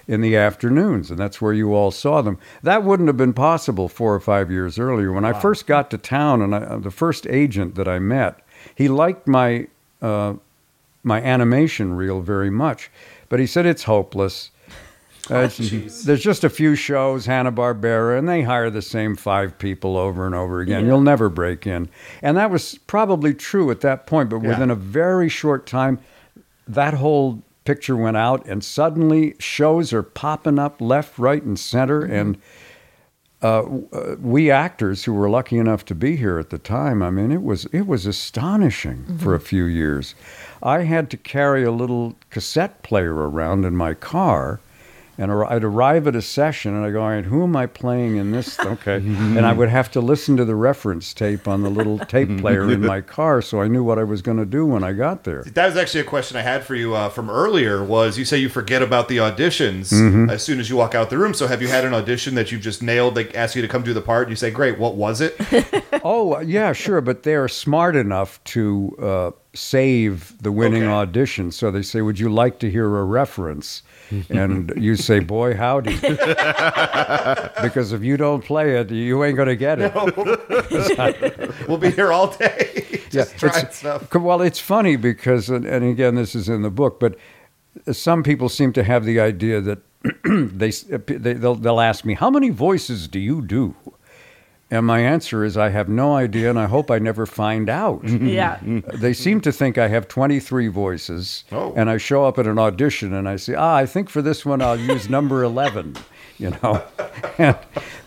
[0.08, 2.38] in the afternoons, and that's where you all saw them.
[2.62, 5.12] That wouldn't have been possible four or five years earlier.
[5.12, 8.39] When I first got to town, and I, the first agent that I met,
[8.76, 9.68] he liked my
[10.02, 10.36] uh,
[11.04, 12.89] my animation reel very much,
[13.30, 14.52] but he said it's hopeless.
[15.28, 15.48] Uh,
[16.06, 20.28] there's just a few shows, Hanna Barbera, and they hire the same five people over
[20.28, 20.86] and over again.
[20.86, 21.90] You'll never break in,
[22.22, 24.30] and that was probably true at that point.
[24.30, 24.50] But Yeah.
[24.50, 25.98] within a very short time,
[26.68, 32.02] that whole picture went out, and suddenly shows are popping up left, right, and center.
[32.04, 32.38] And
[33.42, 37.10] uh, uh, we actors who were lucky enough to be here at the time, I
[37.10, 40.14] mean, it was it was astonishing for a few years.
[40.65, 44.60] I had to carry a little cassette player around in my car.
[45.17, 48.17] And I'd arrive at a session and I go, all right, who am I playing
[48.17, 48.60] in this?
[48.65, 48.95] Okay.
[48.97, 52.69] and I would have to listen to the reference tape on the little tape player
[52.69, 55.23] in my car so I knew what I was going to do when I got
[55.23, 55.43] there.
[55.43, 57.82] That was actually a question I had for you uh, from earlier.
[57.82, 60.30] Was you say you forget about the auditions Mm-hmm.
[60.32, 61.34] as soon as you walk out the room?
[61.34, 63.15] So have you had an audition that you've just nailed?
[63.15, 64.23] They ask you to come do the part.
[64.23, 65.38] And you say, "Great, what was it?"
[66.08, 67.01] Oh, yeah, sure.
[67.01, 70.91] But they're smart enough to uh, save the winning Okay.
[70.91, 71.52] audition.
[71.52, 73.82] So they say, Would you like to hear a reference?
[74.30, 75.96] And you say, Boy, howdy.
[77.62, 79.94] because if you don't play it, you ain't going to get it.
[81.68, 84.13] we'll be here all day, just Yeah, trying stuff.
[84.13, 87.15] Well, it's funny because, and, and again, this is in the book, but
[87.91, 89.80] some people seem to have the idea that
[90.24, 93.76] they, they they'll, they'll ask me, "How many voices do you do?"
[94.71, 98.01] And my answer is, I have no idea, and I hope I never find out.
[98.10, 98.60] Yeah.
[98.95, 101.73] They seem to think I have 23 voices, Oh.
[101.78, 104.45] and I show up at an audition and I say, ah, I think for this
[104.45, 105.95] one I'll use number 11,
[106.39, 106.82] you know.
[107.38, 107.58] And-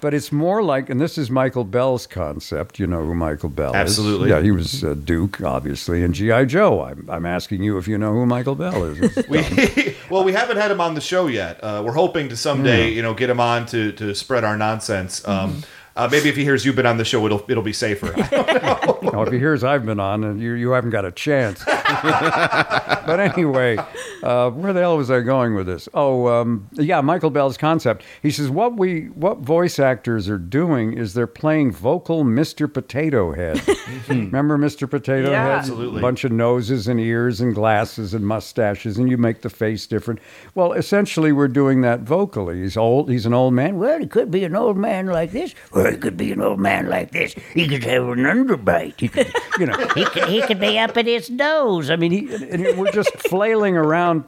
[0.00, 2.78] but it's more like, and this is Michael Bell's concept.
[2.78, 4.28] You know who Michael Bell Absolutely.
[4.30, 4.36] is.
[4.36, 6.44] Yeah, he was uh, Duke, obviously, and G.I.
[6.44, 6.84] Joe.
[6.84, 9.16] I'm, I'm asking you if you know who Michael Bell is.
[9.28, 11.58] We, well, we haven't had him on the show yet.
[11.64, 15.26] Uh, we're hoping to someday, you know, get him on to to spread our nonsense.
[15.26, 15.62] Um,
[15.98, 18.14] uh, maybe if he hears you've been on the show, it'll it'll be safer.
[19.00, 21.64] Now, if he hears I've been on, and you, you haven't got a chance.
[21.64, 23.76] but anyway,
[24.22, 25.88] uh, where the hell was I going with this?
[25.94, 28.04] Oh, um, yeah, Michael Bell's concept.
[28.22, 32.72] He says what we what voice actors are doing is they're playing vocal Mr.
[32.72, 33.60] Potato Head.
[34.08, 34.88] Remember Mr.
[34.88, 35.44] Potato Yeah.
[35.44, 35.58] Head?
[35.58, 35.98] Absolutely.
[36.00, 39.86] A bunch of noses and ears and glasses and mustaches, and you make the face
[39.86, 40.20] different.
[40.54, 42.60] Well, essentially, we're doing that vocally.
[42.60, 43.10] He's old.
[43.10, 43.78] He's an old man.
[43.78, 45.54] Well, Well, he could be an old man like this,
[45.88, 47.34] or he could be an old man like this.
[47.54, 49.00] He could have an underbite.
[49.00, 49.76] He could, you know.
[49.94, 51.90] he could, he could be up at his nose.
[51.90, 54.24] I mean, he, and we're just flailing around,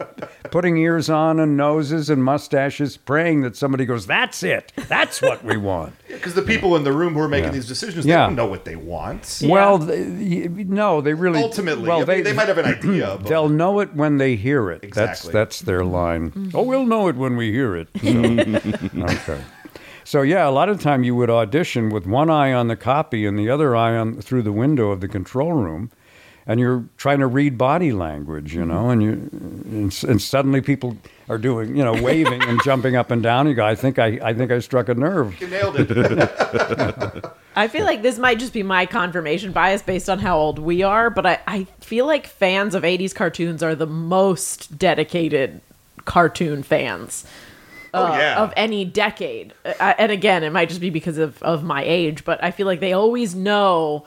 [0.50, 4.72] putting ears on and noses and mustaches, praying that somebody goes, "That's it.
[4.88, 7.52] That's what we want." Because the people in the room who are making Yeah.
[7.52, 8.16] these decisions, Yeah.
[8.16, 9.42] they don't know what they want.
[9.44, 13.16] Well, they, no, they really Ultimately, Well, I mean, they, might have an idea.
[13.20, 14.82] But They'll know it when they hear it.
[14.82, 15.32] Exactly.
[15.32, 16.30] That's that's their line.
[16.30, 16.56] Mm-hmm.
[16.56, 17.88] Oh, we'll know it when we hear it.
[18.00, 19.40] So, okay.
[20.10, 23.26] So yeah, a lot of time you would audition with one eye on the copy
[23.26, 25.92] and the other eye on through the window of the control room,
[26.48, 30.96] and you're trying to read body language, you know, and you and, and suddenly people
[31.28, 33.46] are doing, you know, waving and jumping up and down.
[33.46, 35.40] You go, I think I I think I struck a nerve.
[35.40, 37.24] you nailed it.
[37.54, 40.82] I feel like this might just be my confirmation bias based on how old we
[40.82, 45.60] are, but I, I feel like fans of 80s cartoons are the most dedicated
[46.04, 47.24] cartoon fans
[47.94, 48.42] oh uh, yeah.
[48.42, 49.54] of any decade.
[49.64, 52.66] Uh, and again, it might just be because of, of my age, but I feel
[52.66, 54.04] like they always know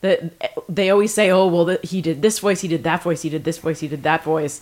[0.00, 0.32] that
[0.68, 3.30] they always say, oh, well, th- he did this voice, he did that voice, he
[3.30, 4.60] did this voice, he did that voice.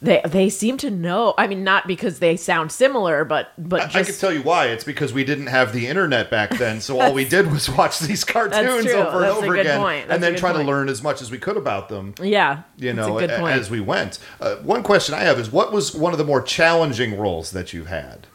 [0.00, 1.34] They, they seem to know.
[1.36, 4.66] I mean, not because they sound similar, but but I, I can tell you why.
[4.66, 7.98] It's because we didn't have the internet back then, so all we did was watch
[7.98, 8.94] these cartoons true.
[8.94, 10.06] over and That's a over good again, point.
[10.06, 12.14] That's and then good try to learn as much as we could about them.
[12.22, 13.58] yeah, You know, a good point.
[13.58, 14.20] as we went.
[14.40, 17.72] Uh, one question I have is, what was one of the more challenging roles that
[17.72, 18.28] you've had?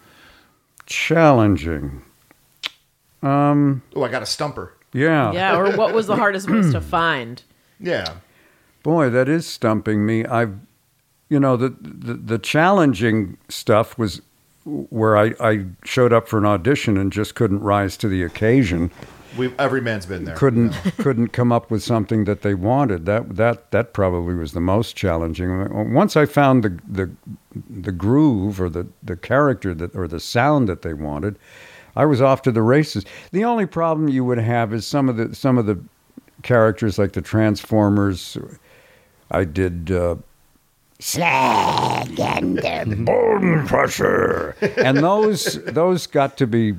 [0.85, 2.01] Challenging.
[3.21, 4.73] Um, Oh, I got a stumper.
[4.91, 5.31] Yeah.
[5.31, 7.41] yeah, or what was the hardest voice to find?
[7.79, 8.15] Yeah.
[8.83, 10.25] Boy, that is stumping me.
[10.25, 10.55] I've,
[11.33, 14.21] you know, the the, the challenging stuff was
[14.65, 18.91] where I, I showed up for an audition and just couldn't rise to the occasion.
[19.35, 20.35] We every man's been there.
[20.35, 23.07] Couldn't couldn't come up with something that they wanted.
[23.07, 25.91] That that that probably was the most challenging.
[25.91, 27.09] Once I found the the
[27.67, 31.39] the groove or the the character that or the sound that they wanted,
[31.95, 33.05] I was off to the races.
[33.31, 35.79] The only problem you would have is some of the some of the
[36.43, 38.37] characters like the Transformers.
[39.31, 39.89] I did.
[39.89, 40.17] Uh,
[41.03, 44.55] Slag and Bone crusher.
[44.77, 46.75] and those those got to be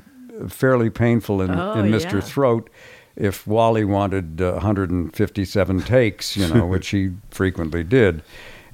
[0.47, 2.13] fairly painful in, Oh, in Mr.
[2.15, 2.19] yeah.
[2.21, 2.69] Throat
[3.15, 8.23] if Wally wanted uh, 157 takes, you know, which he frequently did.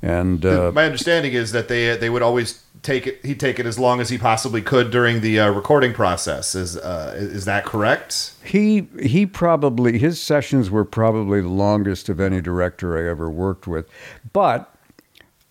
[0.01, 3.23] And uh, My understanding is that they they would always take it.
[3.23, 6.55] He'd take it as long as he possibly could during the uh, recording process.
[6.55, 8.31] Is uh, is that correct?
[8.43, 13.67] He he probably his sessions were probably the longest of any director I ever worked
[13.67, 13.87] with,
[14.33, 14.70] but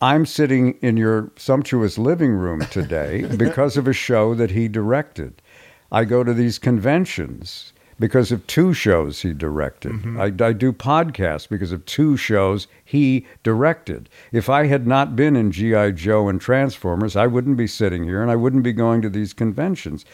[0.01, 5.43] I'm sitting in your sumptuous living room today because of a show that he directed.
[5.93, 9.93] I go to these conventions because of two shows he directed.
[9.93, 10.21] Mm-hmm.
[10.21, 14.09] I, I do podcasts because of two shows he directed.
[14.33, 15.93] If I had not been in G.I.
[15.93, 19.33] Joe and Transformers, I wouldn't be sitting here and I wouldn't be going to these
[19.33, 20.05] conventions.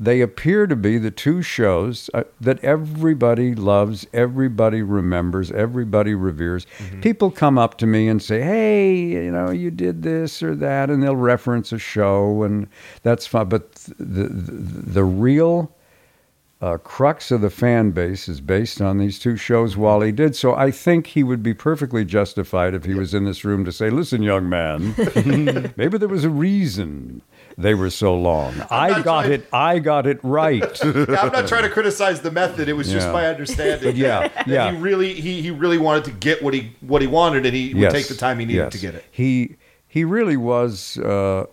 [0.00, 6.66] They appear to be the two shows uh, that everybody loves, everybody remembers, everybody reveres.
[7.02, 10.90] People come up to me and say, "Hey, you know, you did this or that,"
[10.90, 12.66] and they'll reference a show, and
[13.04, 13.48] that's fine.
[13.48, 14.52] But the the,
[14.90, 15.70] the real
[16.64, 20.34] uh, crux of the fan base is based on these two shows Wally did.
[20.34, 23.72] So I think he would be perfectly justified if he was in this room to
[23.72, 24.94] say, "Listen, young man,
[25.76, 27.20] maybe there was a reason."
[27.58, 28.54] They were so long.
[28.70, 29.46] I got it.
[29.52, 30.62] I got it right.
[30.84, 32.68] Yeah, I'm not trying to criticize the method.
[32.68, 33.90] It was just my understanding.
[33.90, 34.72] But yeah, that yeah.
[34.72, 37.74] He really he, he really wanted to get what he what he wanted, and he
[37.74, 38.72] would take the time he needed yes.
[38.72, 39.04] to get it.
[39.10, 41.46] He he really was uh,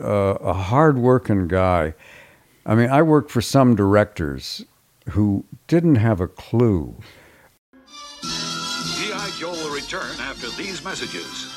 [0.00, 1.94] uh, a hard-working guy.
[2.64, 4.64] I mean, I worked for some directors
[5.10, 6.94] who didn't have a clue.
[8.22, 9.32] G.I.
[9.36, 11.48] Joe will return after these messages.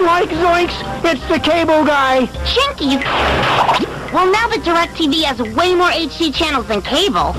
[0.00, 2.26] Like Zoinks, it's the cable guy.
[2.44, 3.85] Chinky.
[4.16, 7.36] Well, now that DirecTV has way more HD channels than cable,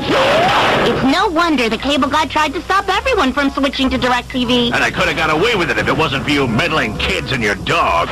[0.85, 4.71] it's no wonder the cable guy tried to stop everyone from switching to DirecTV.
[4.71, 7.31] And I could have got away with it if it wasn't for you meddling kids
[7.31, 8.09] and your dog.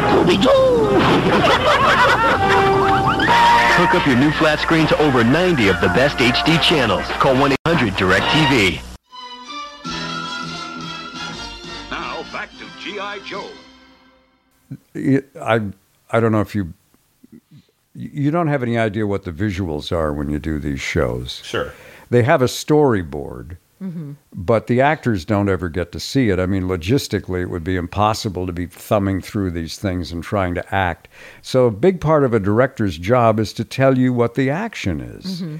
[0.00, 0.48] Scooby-Doo!
[3.76, 7.04] Hook up your new flat screen to over 90 of the best HD channels.
[7.20, 8.80] Call 1-800-DIRECTV.
[11.90, 13.18] Now back to G.I.
[13.26, 13.50] Joe.
[15.42, 15.60] I
[16.10, 16.72] I don't know if you
[17.96, 21.40] you don't have any idea what the visuals are when you do these shows.
[21.42, 21.72] Sure.
[22.10, 24.12] They have a storyboard, mm-hmm.
[24.32, 26.38] but the actors don't ever get to see it.
[26.38, 30.54] I mean, logistically, it would be impossible to be thumbing through these things and trying
[30.54, 31.08] to act.
[31.42, 35.00] So, a big part of a director's job is to tell you what the action
[35.00, 35.42] is.
[35.42, 35.56] Mm-hmm.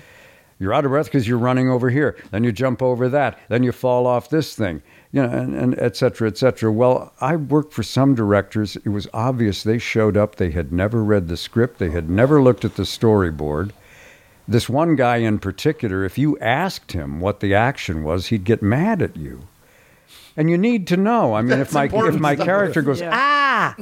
[0.58, 2.16] You're out of breath because you're running over here.
[2.30, 3.38] Then you jump over that.
[3.48, 4.82] Then you fall off this thing.
[5.16, 6.70] You know, and, and et cetera, et cetera.
[6.70, 8.76] Well, I worked for some directors.
[8.76, 10.36] It was obvious they showed up.
[10.36, 11.78] They had never read the script.
[11.78, 13.70] They had never looked at the storyboard.
[14.46, 18.60] This one guy in particular, if you asked him what the action was, he'd get
[18.60, 19.48] mad at you.
[20.36, 21.32] And you need to know.
[21.32, 23.10] I mean, if my if my character goes, Yeah.
[23.14, 23.74] ah,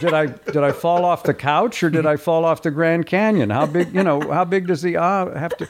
[0.00, 3.04] did I did I fall off the couch or did I fall off the Grand
[3.04, 3.50] Canyon?
[3.50, 5.68] How big, you know, how big does the ah have to?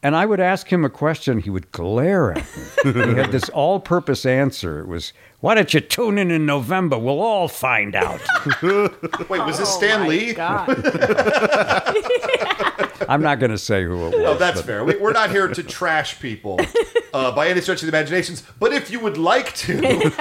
[0.00, 1.40] And I would ask him a question.
[1.40, 2.44] He would glare at
[2.84, 2.92] me.
[2.92, 4.78] He had this all-purpose answer.
[4.78, 6.96] It was, "Why don't you tune in in November?
[6.96, 8.20] We'll all find out."
[8.62, 10.34] Wait, was this Stan Oh my Lee?
[10.34, 10.68] God.
[13.08, 14.22] I'm not going to say who it was.
[14.22, 14.84] No, that's but- fair.
[14.84, 16.60] We, we're not here to trash people
[17.14, 18.42] uh, by any stretch of the imaginations.
[18.60, 20.12] But if you would like to,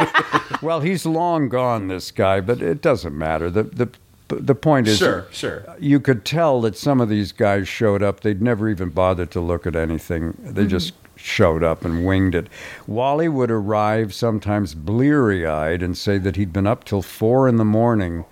[0.61, 3.49] Well, he's long gone, this guy, but it doesn't matter.
[3.51, 3.89] The the
[4.29, 5.65] the point is, sure, sure.
[5.79, 8.21] you could tell that some of these guys showed up.
[8.21, 10.37] They'd never even bothered to look at anything.
[10.39, 10.69] They mm-hmm.
[10.69, 12.47] just showed up and winged it.
[12.85, 17.57] Wally would arrive sometimes bleary eyed and say that he'd been up till four in
[17.57, 18.25] the morning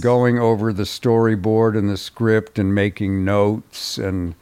[0.00, 4.34] going over the storyboard and the script and making notes and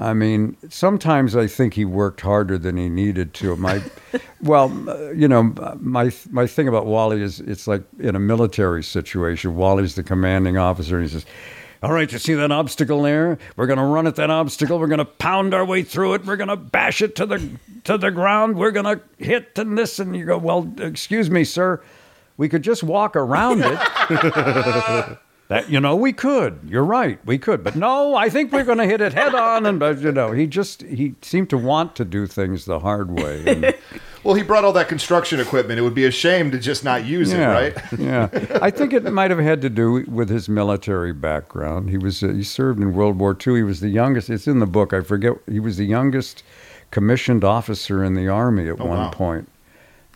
[0.00, 3.54] I mean, sometimes I think he worked harder than he needed to.
[3.56, 3.82] My,
[4.40, 8.82] well, uh, you know, my my thing about Wally is it's like in a military
[8.82, 9.56] situation.
[9.56, 11.26] Wally's the commanding officer, and he says,
[11.82, 13.36] "All right, you see that obstacle there?
[13.56, 14.78] We're going to run at that obstacle.
[14.78, 16.24] We're going to pound our way through it.
[16.24, 17.50] We're going to bash it to the
[17.84, 18.56] to the ground.
[18.56, 21.82] We're going to hit and this." And you go, "Well, excuse me, sir,
[22.38, 25.18] we could just walk around it."
[25.50, 26.60] That you know we could.
[26.64, 27.18] You're right.
[27.26, 28.14] We could, but no.
[28.14, 29.66] I think we're going to hit it head on.
[29.66, 33.10] And but you know he just he seemed to want to do things the hard
[33.10, 33.42] way.
[33.46, 33.74] And,
[34.22, 35.78] Well, he brought all that construction equipment.
[35.78, 37.98] It would be a shame to just not use yeah, it, right?
[37.98, 38.58] yeah.
[38.62, 41.88] I think it might have had to do with his military background.
[41.88, 43.56] He was uh, he served in World War II.
[43.56, 44.28] He was the youngest.
[44.30, 44.92] It's in the book.
[44.92, 45.32] I forget.
[45.50, 46.44] He was the youngest
[46.90, 49.10] commissioned officer in the army at Oh, one wow.
[49.10, 49.48] point.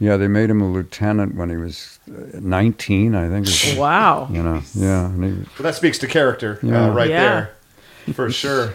[0.01, 3.47] Yeah, they made him a lieutenant when he was uh, 19, I think.
[3.47, 3.79] or something.
[3.81, 4.29] Wow.
[4.31, 5.07] You know, yeah.
[5.07, 6.87] And he, Well, that speaks to character Yeah.
[6.87, 7.21] uh, right Yeah.
[8.07, 8.75] there, for sure.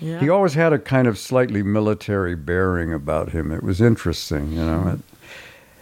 [0.00, 0.18] Yeah.
[0.20, 3.50] He always had a kind of slightly military bearing about him.
[3.52, 4.88] It was interesting, you know.
[4.94, 5.00] It-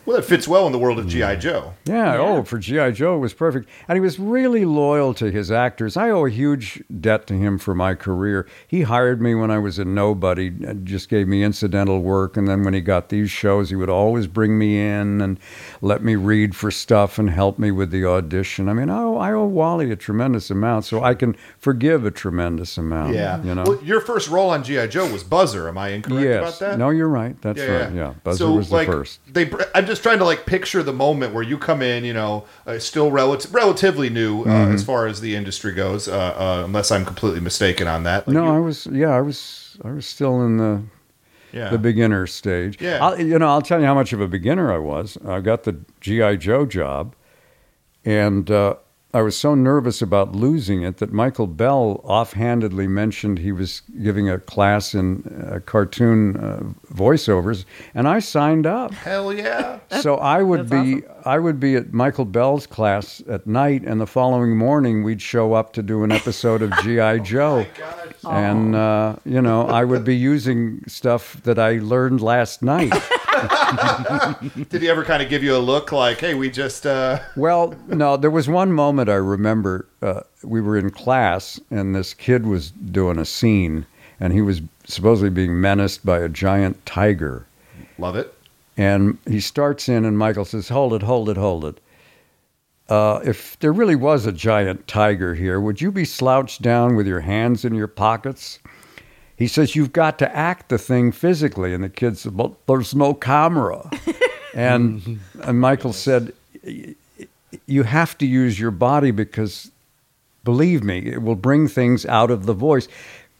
[0.06, 1.74] Well, it fits well in the world of GI Joe.
[1.84, 2.92] Yeah, oh, for G.I.
[2.92, 3.68] Joe, it was perfect.
[3.86, 5.96] And he was really loyal to his actors.
[5.96, 8.46] I owe a huge debt to him for my career.
[8.66, 12.36] He hired me when I was a nobody, and just gave me incidental work.
[12.36, 15.38] And then when he got these shows, he would always bring me in and
[15.80, 18.68] let me read for stuff and help me with the audition.
[18.68, 22.10] I mean, I owe, I owe Wally a tremendous amount, so I can forgive a
[22.10, 23.14] tremendous amount.
[23.14, 23.42] Yeah.
[23.42, 23.64] You know?
[23.66, 25.68] Well, your first role on GI Joe was Buzzer.
[25.68, 26.40] Am I incorrect yes.
[26.40, 26.78] about that?
[26.78, 27.40] No, you're right.
[27.42, 27.92] That's right.
[27.92, 28.14] Yeah.
[28.24, 29.20] Buzzer so, was the like, first.
[29.32, 32.12] They, br- I'm just trying to like picture the moment where you come in, you
[32.14, 34.74] know, uh, still relative, relatively new uh, Mhm.
[34.74, 38.28] as far as the industry goes, uh, uh, unless I'm completely mistaken on that.
[38.28, 38.86] Like, no, you- I was.
[38.86, 39.76] Yeah, I was.
[39.84, 40.82] I was still in the
[41.52, 41.70] Yeah.
[41.70, 42.78] the beginner stage.
[42.80, 42.98] Yeah.
[43.04, 45.18] I'll, you know, I'll tell you how much of a beginner I was.
[45.26, 47.14] I got the GI Joe job,
[48.04, 48.74] and uh,
[49.12, 54.28] I was so nervous about losing it that Michael Bell offhandedly mentioned he was giving
[54.28, 56.62] a class in uh, cartoon uh,
[56.94, 58.94] voiceovers, and I signed up.
[58.94, 59.80] Hell yeah!
[60.00, 64.06] So I would be I would be at Michael Bell's class at night, and the
[64.06, 67.66] following morning we'd show up to do an episode of GI Joe,
[68.28, 72.92] and uh, you know I would be using stuff that I learned last night.
[74.68, 76.86] Did he ever kind of give you a look like, hey, we just.
[76.86, 77.20] Uh...
[77.36, 79.86] Well, no, there was one moment I remember.
[80.02, 83.86] Uh, we were in class, and this kid was doing a scene,
[84.18, 87.46] and he was supposedly being menaced by a giant tiger.
[87.98, 88.34] Love it.
[88.76, 91.80] And he starts in, and Michael says, Hold it, hold it, hold it.
[92.88, 97.06] Uh, if there really was a giant tiger here, would you be slouched down with
[97.06, 98.58] your hands in your pockets?
[99.40, 101.72] He says, You've got to act the thing physically.
[101.72, 103.88] And the kid said, Well, there's no camera.
[104.54, 105.42] and, mm-hmm.
[105.42, 106.34] and Michael said,
[107.66, 109.70] You have to use your body because,
[110.44, 112.86] believe me, it will bring things out of the voice.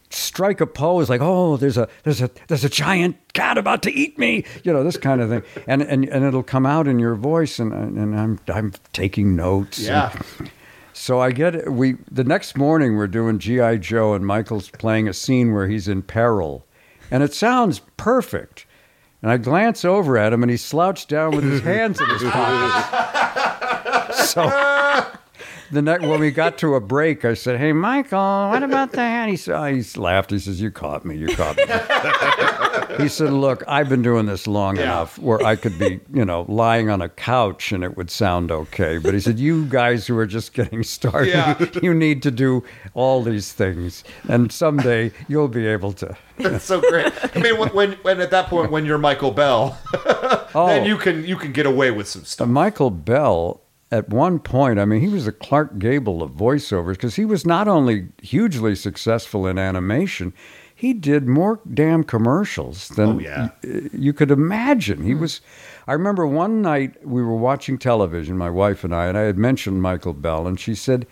[0.09, 3.93] Strike a pose like, oh, there's a there's a there's a giant cat about to
[3.93, 6.99] eat me, you know, this kind of thing, and and, and it'll come out in
[6.99, 9.79] your voice, and and I'm I'm taking notes.
[9.79, 10.23] and- Yeah.
[11.01, 11.73] So I get it.
[11.73, 15.89] We the next morning we're doing GI Joe and Michael's playing a scene where he's
[15.89, 16.67] in peril,
[17.11, 18.67] and it sounds perfect.
[19.23, 22.23] And I glance over at him and he slouched down with his hands in his
[22.23, 24.31] pockets.
[24.31, 24.43] so
[25.71, 29.31] the next when we got to a break, I said, "Hey, Michael, what about that?"
[29.31, 30.31] He said, oh, he laughed.
[30.31, 31.17] He says, "You caught me.
[31.17, 31.65] You caught me."
[32.99, 36.47] he said, "Look, I've been doing this long enough where I could be, you know,
[36.49, 40.17] lying on a couch and it would sound okay." But he said, "You guys who
[40.19, 41.65] are just getting started, Yeah.
[41.83, 42.65] you need to do
[42.95, 47.13] all these things, and someday you'll be able to." That's so great.
[47.37, 50.85] I mean, when, when, when at that point, when you're Michael Bell, then oh.
[50.85, 52.49] you can you can get away with some stuff.
[52.49, 57.17] Michael Bell, at one point, I mean, he was the Clark Gable of voiceovers because
[57.17, 60.33] he was not only hugely successful in animation,
[60.81, 63.51] he did more damn commercials than Oh, yeah.
[63.63, 65.03] y- uh, you could imagine.
[65.03, 65.21] He hmm.
[65.21, 65.43] was.
[65.87, 69.37] I remember one night we were watching television, my wife and I, and I had
[69.37, 71.07] mentioned Michael Bell, and she said,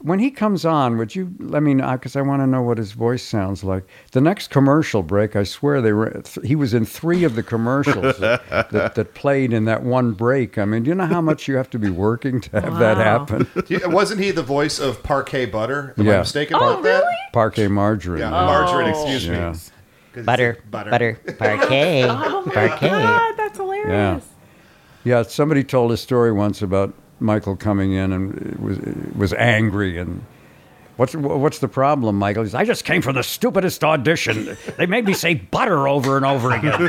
[0.00, 1.92] when he comes on, would you let me know?
[1.92, 3.84] Because I want to know what his voice sounds like.
[4.12, 6.10] The next commercial break, I swear they were.
[6.22, 10.12] Th- he was in three of the commercials that, that, that played in that one
[10.12, 10.56] break.
[10.58, 12.96] I mean, do you know how much you have to be working to have that
[12.98, 13.46] happen?
[13.92, 15.94] Wasn't he the voice of Parkay Butter?
[15.98, 16.18] Am I Yeah.
[16.18, 17.04] mistaken Oh, about that?
[17.32, 18.20] Parkay margarine.
[18.20, 19.34] Yeah, margarine, excuse me.
[19.34, 19.48] Yeah.
[19.50, 19.72] 'Cause
[20.14, 20.90] it's Butter, butter.
[20.90, 22.88] butter, Parkay, Oh my Parkay.
[22.88, 23.88] god, that's hilarious.
[25.04, 25.18] Yeah.
[25.18, 28.78] Yeah, somebody told a story once about Michael coming in and was
[29.16, 30.24] was angry and
[30.96, 32.44] what's what's the problem, Michael?
[32.44, 34.56] Says, I just came from the stupidest audition.
[34.76, 36.88] They made me say butter over and over again.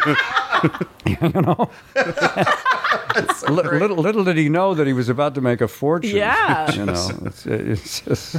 [1.05, 1.69] you know.
[3.49, 6.15] Li- little, little did he know that he was about to make a fortune.
[6.15, 6.71] Yeah.
[6.75, 8.35] you know, it's, it's just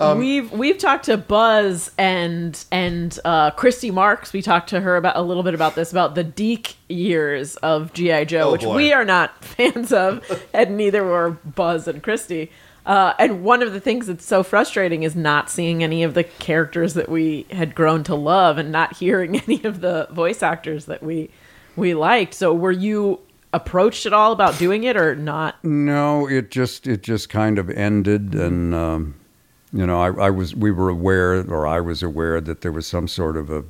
[0.16, 4.32] we've we've talked to Buzz and and uh, Christy Marx.
[4.32, 7.92] We talked to her about a little bit about this about the DIC years of
[7.92, 8.76] GI Joe, Oh, which boy.
[8.76, 12.50] we are not fans of, and neither were Buzz and Christy.
[12.84, 16.22] Uh, and one of the things that's so frustrating is not seeing any of the
[16.22, 20.84] characters that we had grown to love, and not hearing any of the voice actors
[20.86, 21.28] that we
[21.74, 22.32] we liked.
[22.32, 23.18] So, were you
[23.52, 25.62] approached at all about doing it or not?
[25.64, 29.14] No, it just it just kind of ended, and um,
[29.72, 32.86] you know, I, I was we were aware, or I was aware that there was
[32.86, 33.64] some sort of a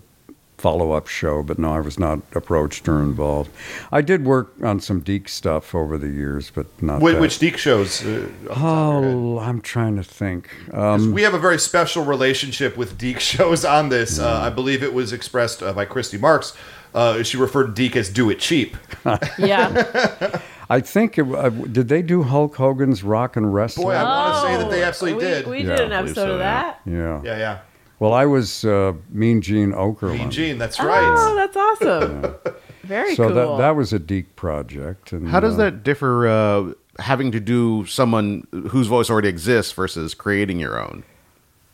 [0.59, 3.51] follow up show, but no, I was not approached or involved.
[3.93, 7.21] I did work on some DIC stuff over the years, but not Which, that.
[7.21, 8.05] which DIC shows?
[8.05, 10.49] Uh, Oh, I'm trying to think.
[10.73, 14.19] Um, we have a very special relationship with DIC shows on this.
[14.19, 16.57] Uh, I believe it was expressed uh, by Christy Marx.
[16.95, 18.77] Uh, she referred to DIC as "Do It Cheap."
[19.39, 20.41] Yeah.
[20.71, 23.87] I think it, uh, did they do Hulk Hogan's Rock and Wrestling?
[23.87, 25.47] Boy, I want to say that they absolutely we, did.
[25.47, 26.81] We Yeah, did an episode so, of that.
[26.85, 27.23] Yeah.
[27.23, 27.59] Yeah, yeah.
[28.01, 30.19] Well, I was uh, Mean Gene Okerlund.
[30.19, 31.15] Mean Gene, that's right.
[31.17, 32.35] Oh, that's awesome.
[32.83, 33.35] Very so cool.
[33.37, 35.13] So that that was a DIC project.
[35.13, 36.27] And, How does uh, that differ?
[36.29, 41.05] Uh, having to do someone whose voice already exists versus creating your own.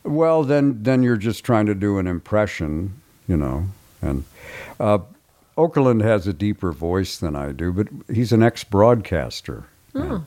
[0.05, 3.67] Well, then, then you're just trying to do an impression, you know.
[4.03, 4.25] And
[4.79, 4.99] uh,
[5.57, 9.67] Okerlund has a deeper voice than I do, but he's an ex-broadcaster.
[9.93, 10.19] Hmm.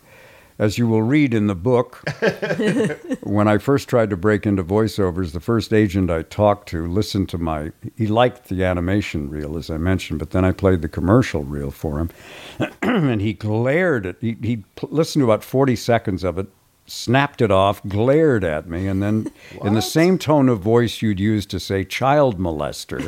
[0.58, 2.02] As you will read in the book,
[3.24, 7.28] when I first tried to break into voiceovers, the first agent I talked to listened
[7.30, 7.74] to my.
[7.98, 11.72] He liked the animation reel, as I mentioned, but then I played the commercial reel
[11.72, 12.10] for him,
[12.82, 14.16] and he glared at.
[14.22, 16.48] He, he listened to about forty seconds of it,
[16.88, 19.32] snapped it off, glared at me, and then
[19.64, 23.02] in the same tone of voice you'd use to say child molester,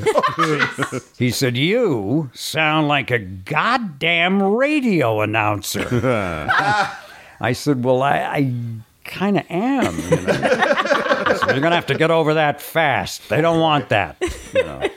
[1.18, 5.88] he said, "You sound like a goddamn radio announcer."
[7.40, 8.54] I said, "Well, I, I
[9.04, 13.30] kind of am." You so you're gonna have to get over that fast.
[13.30, 14.18] They don't want that.
[14.54, 14.90] You know?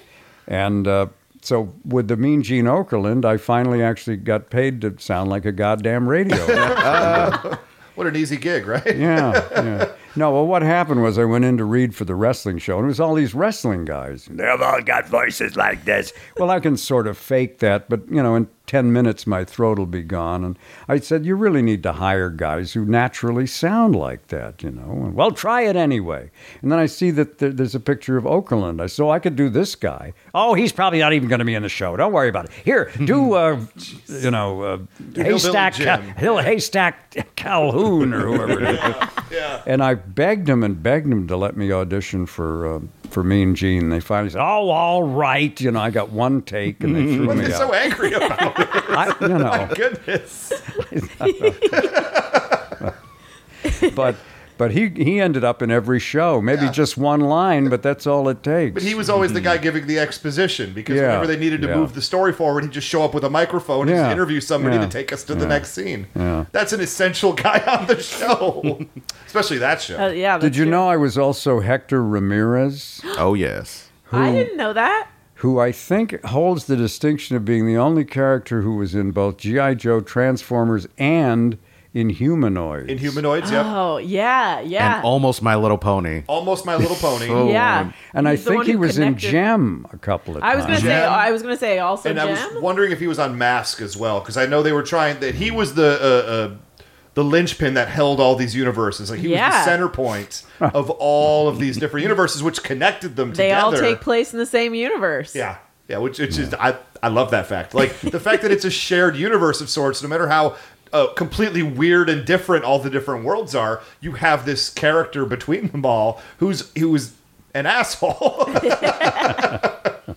[0.47, 1.07] And uh,
[1.43, 5.53] so with the Mean Gene Okerlund, I finally actually got paid to sound like a
[5.53, 6.37] goddamn radio.
[8.01, 8.96] What an easy gig, right?
[8.96, 9.92] yeah, yeah.
[10.16, 12.86] No, well, what happened was I went in to read for the wrestling show, and
[12.86, 14.24] it was all these wrestling guys.
[14.24, 16.14] They've all got voices like this.
[16.38, 19.81] Well, I can sort of fake that, but you know, in ten minutes my throat
[19.81, 20.45] will be gone.
[20.45, 20.57] And
[20.87, 25.07] I said, you really need to hire guys who naturally sound like that, you know.
[25.07, 26.31] And, well, try it anyway.
[26.62, 28.81] And then I see that there, there's a picture of Okerlund.
[28.81, 30.12] I said, oh, I could do this guy.
[30.37, 31.97] Oh, he's probably not even going to be in the show.
[31.97, 32.53] Don't worry about it.
[32.64, 33.61] Here, do uh,
[34.07, 34.79] you know uh,
[35.16, 36.03] Hillbilly haystack Jim.
[36.14, 38.95] Hill haystack Calhoun or whoever it is.
[39.31, 39.62] Yeah.
[39.64, 43.54] And I begged him and begged him to let me audition for uh, for Mean
[43.54, 43.88] Gene.
[43.90, 47.26] They finally said, "Oh, all right." You know, I got one take, and they threw
[47.26, 47.52] What me out.
[47.52, 48.58] so angry about?
[48.61, 48.68] It?
[48.72, 50.52] I, you know, My goodness.
[53.94, 54.16] but
[54.61, 56.38] but he he ended up in every show.
[56.42, 58.74] Maybe just one line, but that's all it takes.
[58.74, 61.68] But he was always the guy giving the exposition because Yeah, whenever they needed to
[61.68, 61.76] yeah.
[61.76, 64.38] move the story forward, he'd just show up with a microphone and Yeah, just interview
[64.40, 66.08] somebody yeah, to take us to the next scene.
[66.14, 66.44] yeah.
[66.52, 68.84] That's an essential guy on the show,
[69.26, 69.98] especially that show.
[69.98, 70.36] Uh, yeah.
[70.36, 70.70] Did you true.
[70.72, 73.00] know I was also Hector Ramirez?
[73.18, 73.88] Oh yes.
[74.12, 75.08] I didn't know that.
[75.36, 79.38] who I think holds the distinction of being the only character who was in both
[79.38, 79.72] G.I.
[79.74, 81.56] Joe Transformers and
[81.95, 82.88] Inhumanoid.
[82.88, 83.66] In humanoids, yep.
[83.66, 84.97] Oh yeah, yeah.
[84.97, 86.22] And almost My Little Pony.
[86.28, 87.26] Almost My Little Pony.
[87.53, 87.91] Yeah.
[88.14, 90.53] And I He's the think he who was in Jem a couple of times.
[90.53, 90.78] I was times.
[90.82, 91.01] gonna say.
[91.01, 91.12] Jem.
[91.12, 93.97] I was gonna say also and I was wondering if he was on Mask as
[93.97, 96.82] well because I know they were trying that he was the uh, uh,
[97.14, 99.11] the linchpin that held all these universes.
[99.11, 99.51] Like he was Yeah.
[99.51, 103.49] the center point of all of these different universes, which connected them together.
[103.49, 103.84] they together.
[103.86, 105.34] all take place in the same universe.
[105.34, 105.57] Yeah,
[105.88, 107.74] yeah, which which is I I love that fact.
[107.74, 110.03] Like the fact that it's a shared universe of sorts.
[110.05, 110.55] No matter how
[110.93, 115.68] uh, completely weird and different all the different worlds are, you have this character between
[115.68, 117.12] them all who's who's
[117.55, 118.45] an asshole.
[118.55, 120.14] that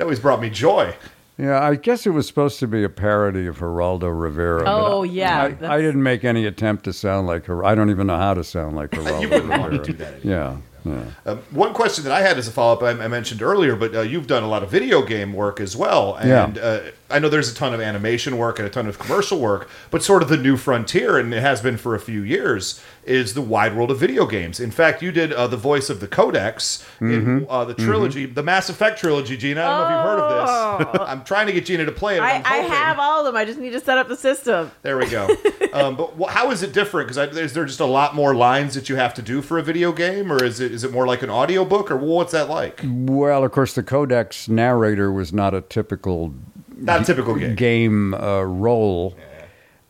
[0.00, 0.94] always brought me joy.
[1.36, 4.62] Yeah, I guess it was supposed to be a parody of Geraldo Rivera.
[4.66, 7.64] Oh, I- yeah, I, I didn't make any attempt to sound like her.
[7.64, 9.58] I don't even know how to sound like Geraldo You wouldn't Rivera.
[9.60, 10.24] want to do that.
[10.24, 11.04] Yeah, yeah.
[11.26, 13.94] Um, one question that I had as a follow up, I, I mentioned earlier, but
[13.96, 16.44] uh, you've done a lot of video game work as well, Yeah.
[16.44, 16.80] and uh,
[17.10, 20.02] I know there's a ton of animation work and a ton of commercial work, but
[20.02, 23.42] sort of the new frontier, and it has been for a few years, is the
[23.42, 24.58] wide world of video games.
[24.58, 27.06] In fact, you did uh, the voice of the Codex in
[27.42, 27.46] Mhm.
[27.50, 29.36] uh, the trilogy, the Mass Effect trilogy.
[29.36, 31.00] Gina, I don't know if you've heard of this.
[31.00, 31.04] Oh.
[31.06, 32.22] I'm trying to get Gina to play it.
[32.22, 33.36] and I, I'm I have all of them.
[33.36, 34.70] I just need to set up the system.
[34.82, 35.28] There we go.
[35.74, 37.08] um, but wh- how is it different?
[37.08, 39.62] Because is there just a lot more lines that you have to do for a
[39.62, 42.80] video game, or is it is it more like an audiobook, or what's that like?
[42.82, 46.34] Well, of course, the Codex narrator was not a typical,
[46.76, 47.56] Not typical gig.
[47.56, 49.16] game uh, role.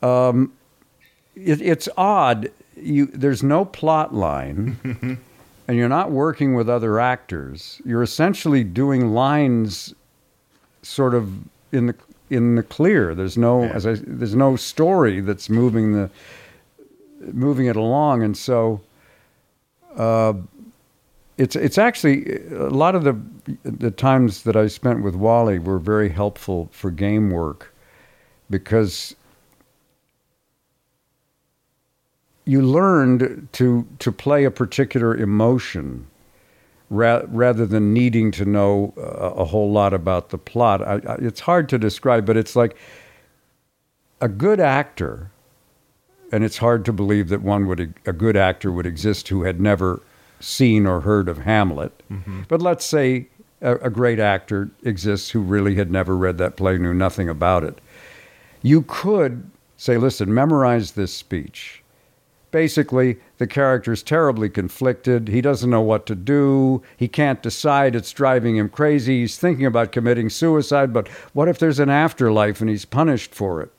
[0.02, 0.52] Um,
[1.34, 2.50] it, it's odd.
[2.76, 4.76] You there's no plot line,
[5.68, 7.80] and you're not working with other actors.
[7.84, 9.94] You're essentially doing lines,
[10.82, 11.32] sort of
[11.72, 11.94] in the
[12.30, 13.14] in the clear.
[13.14, 16.10] There's no as I, there's no story that's moving the
[17.32, 18.80] moving it along, and so.
[19.96, 20.32] Uh,
[21.36, 23.20] it's it's actually a lot of the
[23.64, 27.74] the times that I spent with Wally were very helpful for game work
[28.50, 29.16] because
[32.44, 36.06] you learned to to play a particular emotion
[36.88, 39.00] ra- rather than needing to know a,
[39.40, 40.82] a whole lot about the plot.
[40.82, 42.76] I, I, it's hard to describe, but it's like
[44.20, 45.30] a good actor,
[46.30, 49.60] and it's hard to believe that one would a good actor would exist who had
[49.60, 50.00] never
[50.40, 52.02] seen or heard of Hamlet.
[52.10, 52.42] Mm-hmm.
[52.48, 53.28] But let's say
[53.60, 57.64] a, a great actor exists who really had never read that play, knew nothing about
[57.64, 57.80] it.
[58.62, 61.82] You could say, listen, memorize this speech.
[62.50, 65.26] basically the character is terribly conflicted.
[65.26, 66.82] He doesn't know what to do.
[66.96, 67.96] He can't decide.
[67.96, 69.20] It's driving him crazy.
[69.22, 73.60] He's thinking about committing suicide, but what if there's an afterlife and he's punished for
[73.60, 73.72] it?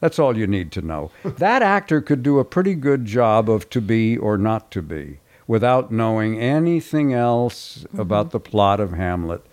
[0.00, 1.10] That's all you need to know.
[1.24, 5.18] that actor could do a pretty good job of to be or not to be
[5.46, 8.00] without knowing anything else mm-hmm.
[8.00, 9.44] about the plot of Hamlet.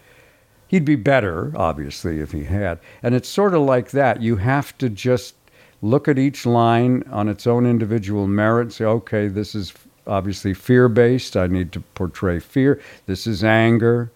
[0.68, 2.80] He'd be better, obviously, if he had.
[3.04, 4.22] And it's sort of like that.
[4.22, 5.36] You have to just
[5.84, 9.74] look at each line on its own individual merit, say, okay, this is
[10.08, 11.38] obviously fear based.
[11.38, 12.82] I need to portray fear.
[13.06, 14.12] This is anger.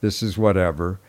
[0.00, 1.00] This is whatever.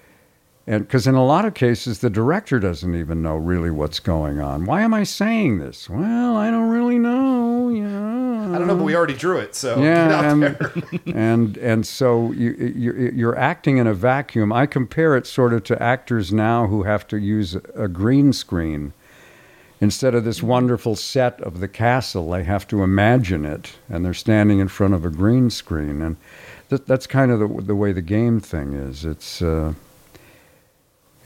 [0.66, 4.40] And because in a lot of cases, the director doesn't even know really what's going
[4.40, 4.66] on.
[4.66, 5.90] Why am I saying this?
[5.90, 7.70] Well, I don't really know.
[7.70, 8.27] Yeah.
[8.54, 10.74] I don't know, but we already drew it, so yeah, get out and, there.
[11.16, 14.52] and and so you, you you're acting in a vacuum.
[14.52, 18.94] I compare it sort of to actors now who have to use a green screen
[19.80, 22.32] instead of this wonderful set of the castle.
[22.32, 26.18] They have to imagine it, and they're standing in front of a green screen, and
[26.70, 29.06] th- that's kind of the the way the game thing is.
[29.06, 29.74] It's uh,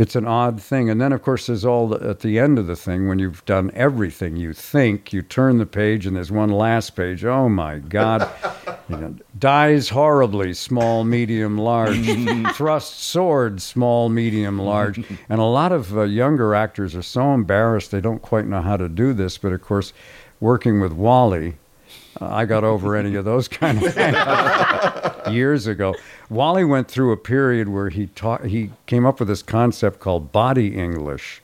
[0.01, 0.89] it's an odd thing.
[0.89, 3.45] And then, of course, there's all the, at the end of the thing when you've
[3.45, 7.23] done everything you think, you turn the page and there's one last page.
[7.23, 8.27] Oh my God.
[8.89, 12.03] you know, dies horribly, small, medium, large.
[12.55, 14.97] Thrust sword, small, medium, large.
[15.29, 18.77] And a lot of uh, younger actors are so embarrassed they don't quite know how
[18.77, 19.37] to do this.
[19.37, 19.93] But of course,
[20.39, 21.57] working with Wally,
[22.19, 24.17] I got over any of those kind of things
[25.33, 25.95] years ago.
[26.29, 30.31] Wally went through a period where he taught, he came up with this concept called
[30.31, 31.41] body English,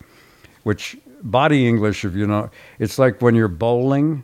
[0.63, 2.49] which body English, if you know,
[2.79, 4.23] it's like when you're bowling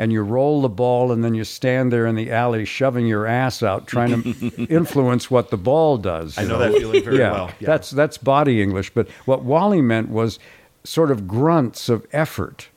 [0.00, 3.26] and you roll the ball and then you stand there in the alley shoving your
[3.26, 6.38] ass out trying to influence what the ball does.
[6.38, 7.66] I you know that feeling very yeah, well, yeah.
[7.66, 10.38] That's that's body English, but what Wally meant was
[10.84, 12.69] sort of grunts of effort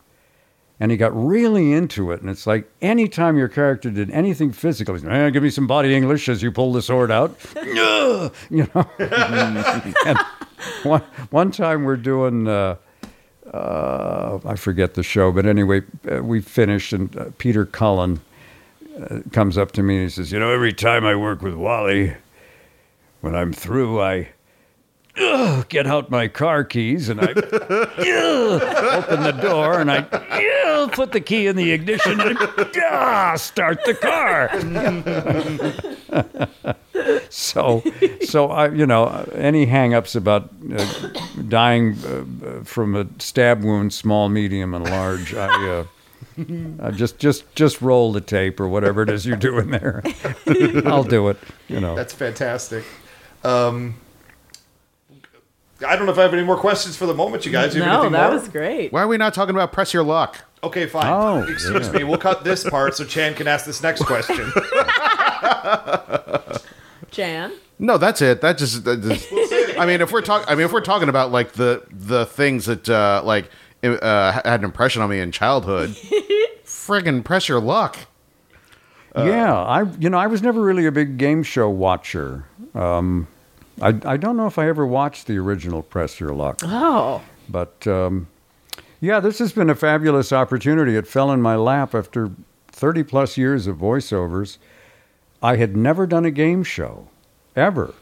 [0.80, 2.22] and he got really into it.
[2.22, 5.96] And it's like anytime your character did anything physical, he's eh, give me some body
[5.96, 7.38] English as you pull the sword out.
[8.50, 8.86] You know.
[10.06, 10.18] and
[10.84, 12.78] one, one time we're doing, uh,
[13.52, 18.22] uh, I forget the show, but anyway, uh, we finished, and uh, Peter Cullen
[18.98, 21.56] uh, comes up to me and he says, You know, every time I work with
[21.56, 22.16] Wally,
[23.22, 24.30] when I'm through, I.
[25.70, 30.02] Get out my car keys and I open the door and I
[30.84, 32.38] ugh, put the key in the ignition and
[32.86, 34.50] ah, start the car.
[37.30, 37.84] so,
[38.26, 41.10] so I, you know, any hang-ups about uh,
[41.48, 45.48] dying uh, from a stab wound, small, medium, and large, I.
[45.48, 45.86] Uh,
[46.80, 50.02] uh, just, just, just roll the tape or whatever it is you're doing there.
[50.86, 51.38] I'll do it.
[51.68, 51.96] You know.
[51.96, 52.84] That's fantastic.
[53.44, 53.96] Um,
[55.86, 57.76] I don't know if I have any more questions for the moment, you guys.
[57.76, 58.40] You No, that more?
[58.40, 58.92] was great.
[58.92, 60.40] Why are we not talking about press your luck?
[60.64, 61.08] Okay, fine.
[61.08, 61.92] Oh, Excuse yeah.
[61.94, 62.04] me.
[62.06, 64.52] We'll cut this part so Chan can ask this next question.
[67.12, 67.54] Jan.
[67.80, 68.42] No, that's it.
[68.42, 68.84] That just.
[68.86, 69.28] That just
[69.78, 72.66] I mean, if we're talking, I mean, if we're talking about like the the things
[72.66, 73.50] that uh, like
[73.84, 75.90] uh, had an impression on me in childhood,
[76.66, 77.98] friggin' press your luck.
[79.16, 82.46] yeah, I you know I was never really a big game show watcher.
[82.74, 83.28] Um,
[83.82, 87.22] I I don't know if I ever watched the original Press Your Luck, Oh.
[87.50, 88.28] but um,
[89.04, 90.96] yeah, this has been a fabulous opportunity.
[90.96, 92.32] It fell in my lap after
[92.68, 94.58] thirty plus years of voiceovers.
[95.42, 97.10] I had never done a game show,
[97.56, 97.94] ever,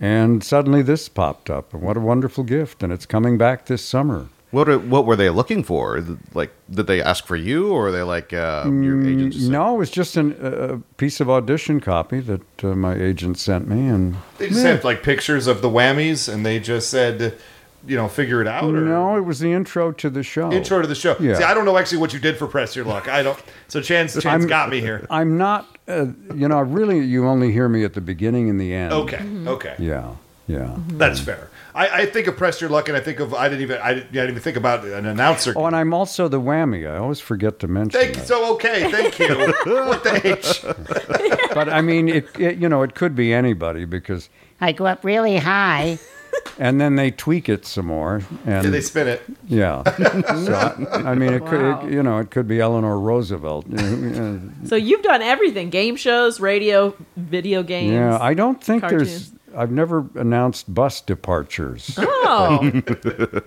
[0.00, 1.74] and suddenly this popped up.
[1.74, 2.82] And what a wonderful gift!
[2.82, 4.28] And it's coming back this summer.
[4.52, 6.04] What are, what were they looking for?
[6.34, 9.32] Like, did they ask for you, or are they like uh, your agent?
[9.32, 12.94] just said- No, it was just an, a piece of audition copy that uh, my
[12.94, 14.72] agent sent me, and They just Yeah.
[14.72, 17.38] had like pictures of the whammies, and they just said,
[17.86, 18.64] you know, figure it out.
[18.64, 20.52] Or No, it was the intro to the show.
[20.52, 21.16] Intro to the show.
[21.20, 21.34] Yeah.
[21.34, 23.08] See, I don't know actually what you did for Press Your Luck.
[23.08, 23.38] I don't.
[23.68, 25.06] So Chance, Chance I'm- got me here.
[25.10, 28.72] I'm not, uh, you know, really, you only hear me at the beginning and the
[28.74, 28.92] end.
[28.92, 29.22] Okay.
[29.46, 29.74] Okay.
[29.78, 30.12] Yeah,
[30.46, 30.76] yeah.
[30.88, 31.48] That's fair.
[31.74, 33.94] I, I think of Press Your Luck, and I think of I didn't even I
[33.94, 35.54] didn't, I didn't even think about an announcer.
[35.56, 36.86] Oh, and I'm also the whammy.
[36.86, 38.26] I always forget to mention Thank that.
[38.26, 38.90] so okay.
[38.92, 39.34] Thank you.
[39.64, 40.64] what the H?
[41.54, 44.28] But I mean, it, it, you know, it could be anybody because,
[44.60, 45.98] I go up really high.
[46.58, 49.22] and then they tweak it some more, and Yeah, they spin it.
[49.46, 49.82] Yeah.
[50.44, 53.66] so I, I mean, it could, it, you know, it could be Eleanor Roosevelt.
[54.66, 57.92] So you've done everything: game shows, radio, video games.
[57.92, 59.30] Yeah, I don't think cartoons.
[59.30, 59.32] there's.
[59.56, 61.98] I've never announced bus departures.
[61.98, 62.82] Oh.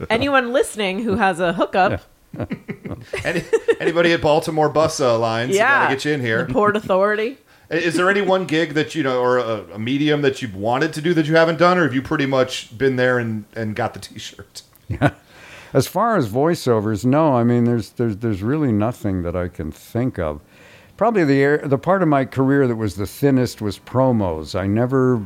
[0.10, 2.02] Anyone listening who has a hookup,
[3.24, 3.44] Any,
[3.80, 5.56] anybody at Baltimore bus uh, lines?
[5.56, 6.44] yeah, Gotta get you in here.
[6.46, 7.38] The Port Authority.
[7.70, 10.94] Is there any one gig that you know, or a, a medium that you've wanted
[10.94, 13.76] to do that you haven't done, or have you pretty much been there and, and
[13.76, 14.62] got the T-shirt?
[15.74, 17.36] As far as voiceovers, no.
[17.36, 20.40] I mean, there's there's there's really nothing that I can think of.
[20.96, 24.58] Probably the air- the part of my career that was the thinnest was promos.
[24.58, 25.18] I never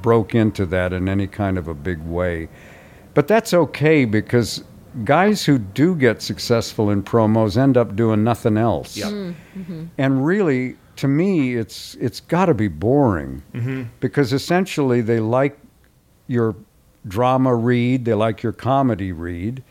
[0.00, 2.48] broke into that in any kind of a big way,
[3.12, 4.64] but that's okay because
[5.04, 8.96] guys who do get successful in promos end up doing nothing else.
[8.96, 9.84] Mm-hmm.
[9.98, 13.86] And really, to me, it's it's got to be boring Mhm.
[14.00, 15.58] because essentially they like
[16.26, 16.54] your
[17.06, 19.62] drama read, they like your comedy read,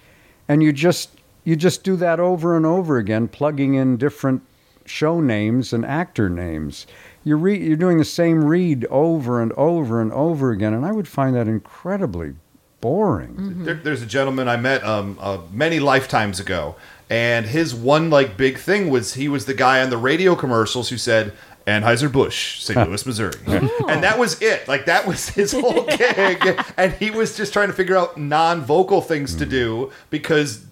[0.47, 1.09] and you just
[1.43, 4.41] you just do that over and over again, plugging in different
[4.85, 6.85] show names and actor names.
[7.23, 10.91] You re- you're doing the same read over and over and over again, and I
[10.91, 12.33] would find that incredibly
[12.81, 13.63] boring.
[13.63, 16.75] There, there's a gentleman I met um, uh, many lifetimes ago,
[17.09, 20.89] and his one like big thing was he was the guy on the radio commercials
[20.89, 21.33] who said
[21.67, 22.77] Anheuser Busch, St.
[22.89, 24.67] Louis, Missouri, and that was it.
[24.67, 29.01] Like that was his whole gig, and he was just trying to figure out non-vocal
[29.01, 30.65] things to do because.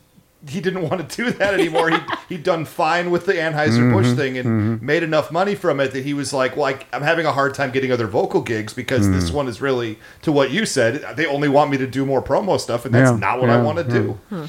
[0.47, 1.91] He didn't want to do that anymore.
[1.91, 1.97] he
[2.29, 4.81] he'd done fine with the Anheuser Busch Mhm, thing and mhm.
[4.81, 7.53] made enough money from it that he was like, "Well, I, I'm having a hard
[7.53, 9.33] time getting other vocal gigs because this Mm.
[9.35, 11.15] one is really to what you said.
[11.15, 13.61] They only want me to do more promo stuff, and that's Yeah, not what I
[13.61, 13.95] want to
[14.31, 14.37] yeah.
[14.39, 14.47] do."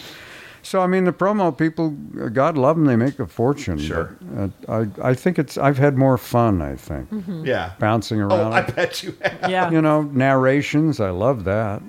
[0.65, 3.79] So I mean, the promo people, uh, God love them, they make a fortune.
[3.79, 4.17] Sure.
[4.21, 6.63] but, uh, I I think it's I've had more fun.
[6.63, 7.11] I think.
[7.11, 7.45] Mhm.
[7.47, 7.73] Yeah.
[7.81, 8.41] Bouncing around.
[8.41, 9.51] Oh, I bet you have.
[9.51, 9.71] Yeah.
[9.71, 11.01] You know, narrations.
[11.01, 11.83] I love that.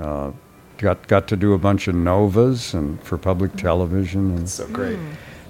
[0.00, 0.30] Uh,
[0.78, 4.36] got got to do a bunch of novas and for public television.
[4.36, 4.98] And so great.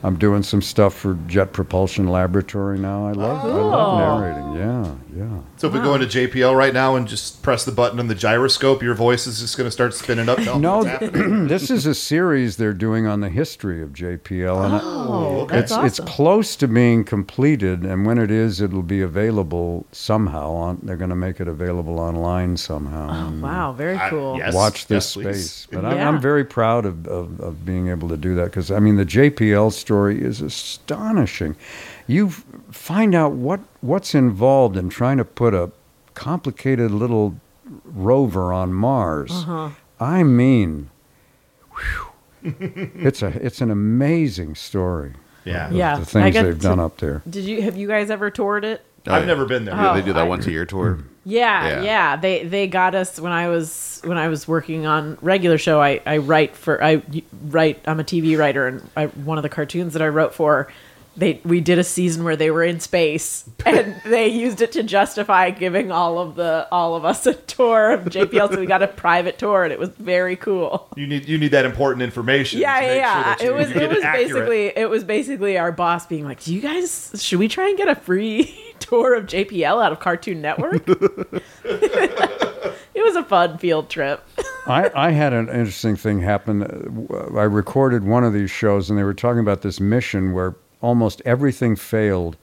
[0.03, 3.07] I'm doing some stuff for Jet Propulsion Laboratory now.
[3.07, 4.18] I love I love oh.
[4.18, 4.51] narrating.
[4.55, 5.40] Yeah, yeah.
[5.57, 8.14] So if we go into JPL right now and just press the button on the
[8.14, 10.38] gyroscope, your voice is just going to start spinning up.
[10.61, 10.82] No,
[11.46, 15.59] this is a series they're doing on the history of JPL, and Oh, it- okay.
[15.59, 17.82] it's it's close to being completed.
[17.84, 20.51] And when it is, it'll be available somehow.
[20.53, 23.09] On they're going to make it available online somehow.
[23.11, 24.40] Oh, and Wow, very cool.
[24.53, 25.51] Watch this yes, please.
[25.51, 28.70] space, but I'm, I'm very proud of, of, of being able to do that because
[28.70, 31.57] I mean the JPL story is astonishing.
[32.07, 32.30] You
[32.70, 35.72] find out what what's involved in trying to put a
[36.14, 37.34] complicated little
[37.84, 39.32] rover on Mars.
[39.32, 39.70] Uh-huh.
[39.99, 40.91] I mean,
[41.74, 42.53] whew,
[42.95, 45.14] it's a it's an amazing story.
[45.45, 45.66] Yeah.
[45.68, 47.22] of Yeah, the things they've to- done up there.
[47.28, 48.82] Did you have you guys ever toured it?
[49.09, 49.74] I've never been there.
[49.74, 50.99] Yeah, they do that Oh, once a year tour.
[51.24, 51.82] Yeah, Yeah.
[51.82, 55.80] yeah, They they got us when I was when I was working on regular show.
[55.80, 57.02] I, I write for I
[57.48, 57.80] write.
[57.86, 60.68] I'm a TV writer, and I, one of the cartoons that I wrote for.
[61.16, 64.82] They we did a season where they were in space, and they used it to
[64.82, 68.52] justify giving all of the all of us a tour of JPL.
[68.52, 70.88] So we got a private tour, and it was very cool.
[70.96, 72.61] You need you need that important information.
[72.61, 73.36] Yeah, yeah, yeah.
[73.36, 74.28] Sure you, it was it was accurate.
[74.28, 77.76] basically it was basically our boss being like, "Do you guys should we try and
[77.76, 80.82] get a free tour of JPL out of Cartoon Network?"
[82.94, 84.24] it was a fun field trip.
[84.66, 87.08] I, I had an interesting thing happen.
[87.11, 90.54] Uh, I recorded one of these shows, and they were talking about this mission where
[90.80, 92.36] almost everything failed,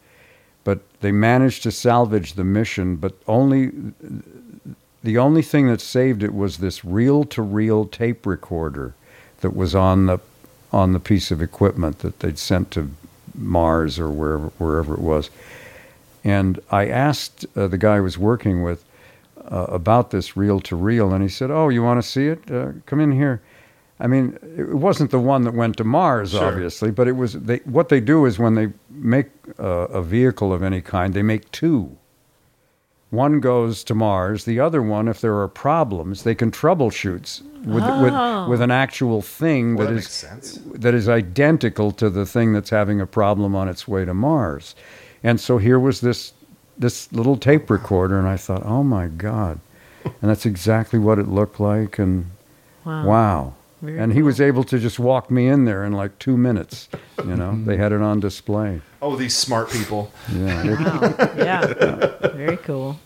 [0.64, 2.96] but they managed to salvage the mission.
[2.96, 3.72] But only
[5.04, 8.94] the only thing that saved it was this reel-to-reel tape recorder
[9.42, 10.20] that was on the
[10.74, 12.92] on the piece of equipment that they'd sent to
[13.34, 15.30] Mars or wherever wherever it was.
[16.24, 18.84] And I asked uh, the guy I was working with
[19.50, 22.52] uh, about this reel to reel, and he said, "Oh, you want to see it?
[22.52, 23.42] Uh, come in here."
[24.00, 26.46] I mean, it wasn't the one that went to Mars, Sure.
[26.46, 27.34] obviously, but it was.
[27.34, 29.28] They, what they do is when they make
[29.60, 31.98] uh, a vehicle of any kind, they make two.
[33.10, 34.44] One goes to Mars.
[34.44, 38.02] The other one, if there are problems, they can troubleshoot with Oh.
[38.44, 40.60] with, with an actual thing Well, that that, is, sense.
[40.76, 44.76] that is identical to the thing that's having a problem on its way to Mars.
[45.24, 46.34] And so here was this
[46.78, 49.60] this little tape recorder, and I thought, oh my god,
[50.06, 51.98] and that's exactly what it looked like.
[51.98, 52.28] And
[52.86, 53.06] Wow.
[53.06, 53.54] wow.
[53.82, 56.90] Very and he was able to just walk me in there in like two minutes.
[57.20, 58.82] You know, they had it on display.
[59.02, 60.12] Oh, these smart people.
[60.34, 60.64] Yeah,
[61.00, 61.16] Wow.
[61.38, 62.28] Yeah.
[62.34, 63.00] Very cool.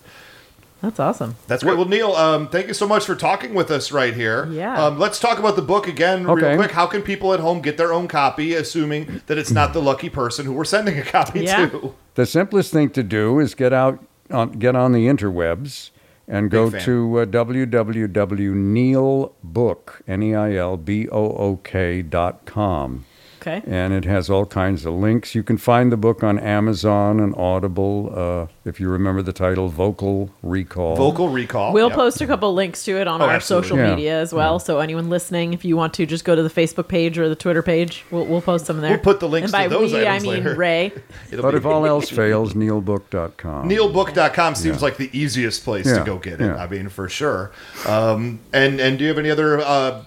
[0.81, 1.35] That's awesome.
[1.45, 1.77] That's great.
[1.77, 4.47] Well, Neil, um, thank you so much for talking with us right here.
[4.47, 4.83] Yeah.
[4.83, 6.47] Um, let's talk about the book again, Okay.
[6.49, 6.71] real quick.
[6.71, 10.09] How can people at home get their own copy, assuming that it's not the lucky
[10.09, 11.67] person who we're sending a copy Yeah.
[11.69, 11.93] to?
[12.15, 15.90] the simplest thing to do is get out on get on the interwebs
[16.31, 16.81] and go fan.
[16.81, 23.03] to uh, www.neilbook n i l b o o k dot com.
[23.41, 23.61] Okay.
[23.65, 25.33] and it has all kinds of links.
[25.33, 28.11] You can find the book on Amazon and Audible.
[28.15, 30.95] Uh, if you remember the title, Vocal Recall.
[30.95, 31.73] Vocal Recall.
[31.73, 31.95] We'll Yep.
[31.97, 33.67] post a couple links to it on Oh, our absolutely.
[33.69, 33.95] social Yeah.
[33.95, 34.59] media as well.
[34.59, 37.35] So anyone listening, if you want to, just go to the Facebook page or the
[37.35, 38.05] Twitter page.
[38.11, 38.91] We'll, we'll post them there.
[38.91, 40.55] We'll put the links and by to those we, I mean later.
[40.55, 40.91] Ray.
[41.31, 43.67] It'll But be- if all else fails, neilbook.com.
[43.69, 44.81] Neilbook.com seems Yeah.
[44.81, 46.45] like the easiest place to go get it.
[46.45, 46.55] yeah.
[46.63, 47.51] I mean, for sure.
[47.87, 50.03] Um, and and do you have any other uh,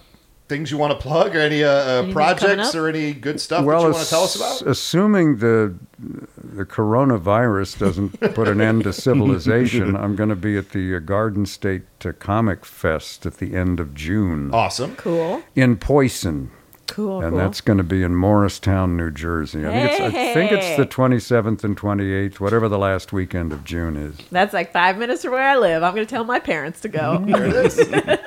[0.47, 3.81] things you want to plug, or any uh, uh, projects, or any good stuff well,
[3.81, 4.69] that you want to tell us about?
[4.69, 10.69] assuming the the coronavirus doesn't put an end to civilization, I'm going to be at
[10.69, 14.95] the uh, Garden State uh, Comic Fest at the end of June Awesome.
[14.95, 15.43] Cool.
[15.55, 16.51] in Poison.
[16.87, 17.21] Cool.
[17.21, 17.39] and cool.
[17.39, 19.65] that's going to be in Morristown, New Jersey.
[19.65, 23.63] I think, it's, I think it's the 27th and 28th, whatever the last weekend of
[23.63, 24.17] June is.
[24.31, 25.83] That's like five minutes from where I live.
[25.83, 27.23] I'm going to tell my parents to go.
[27.25, 27.79] There it is.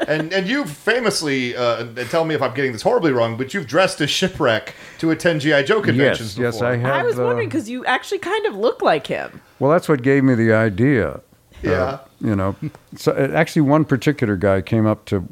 [0.08, 3.54] and and you've famously, uh, and tell me if I'm getting this horribly wrong, but
[3.54, 6.62] you've dressed as shipwreck to attend GI Joe conventions Yes, yes.
[6.62, 6.94] I have.
[6.94, 9.40] I was uh, wondering because you actually kind of look like him.
[9.58, 11.20] Well, that's what gave me the idea.
[11.62, 11.70] Yeah.
[11.72, 12.56] Uh, you know,
[12.96, 15.26] so uh, actually, one particular guy came up to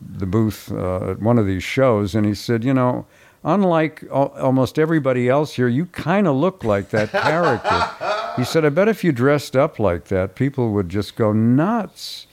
[0.00, 3.06] the booth uh, at one of these shows, and he said, "You know,
[3.44, 7.90] unlike al- almost everybody else here, you kind of look like that character."
[8.36, 12.26] he said, "I bet if you dressed up like that, people would just go nuts."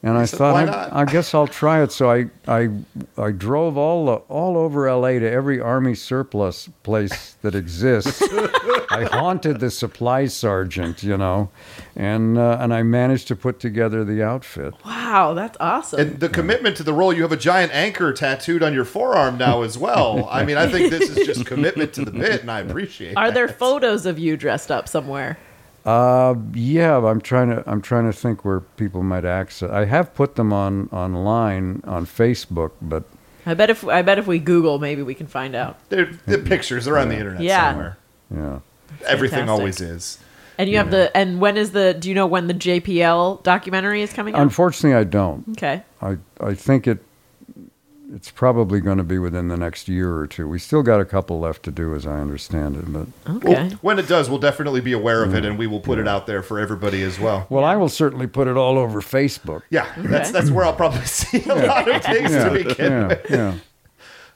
[0.00, 1.02] And I said, thought, "Why I.
[1.02, 1.90] I guess I'll try it.
[1.90, 2.68] So I, I,
[3.16, 8.22] I drove all the, all over LA to every army surplus place that exists.
[8.90, 11.50] I haunted the supply sergeant, you know,
[11.96, 14.72] and uh, and I managed to put together the outfit.
[14.84, 16.00] Wow, that's awesome.
[16.00, 19.36] And the commitment to the role, you have a giant anchor tattooed on your forearm
[19.36, 20.28] now as well.
[20.30, 23.16] I mean, I think this is just commitment to the bit, and I appreciate it.
[23.16, 23.34] Are that.
[23.34, 25.38] there photos of you dressed up somewhere?
[25.88, 29.70] Uh, yeah, I'm trying to I'm trying to think where people might access.
[29.70, 33.04] I have put them on online on Facebook, but
[33.46, 35.78] I bet if I bet if we Google, maybe we can find out.
[35.88, 37.70] They're, the pictures, they're on the internet Yeah.
[37.70, 37.98] somewhere.
[38.34, 38.58] yeah.
[39.06, 39.58] Everything fantastic.
[39.60, 40.18] always is.
[40.58, 41.94] And you have the and when is the?
[41.94, 44.42] Do you know when the JPL documentary is coming out?
[44.42, 45.44] Unfortunately, I don't.
[45.52, 45.84] okay.
[46.02, 46.98] I I think it
[48.14, 50.48] it's probably going to be within the next year or two.
[50.48, 52.92] We still got a couple left to do, as I understand it.
[52.92, 53.06] But
[53.36, 53.52] Okay.
[53.68, 56.08] Well, when it does, we'll definitely be aware of it, and we will put it
[56.08, 57.46] out there for everybody as well.
[57.50, 59.62] well, I will certainly put it all over Facebook.
[59.70, 63.06] Yeah, that's that's where I'll probably see a lot of things Yeah, to begin yeah,
[63.08, 63.26] with.
[63.30, 63.54] yeah.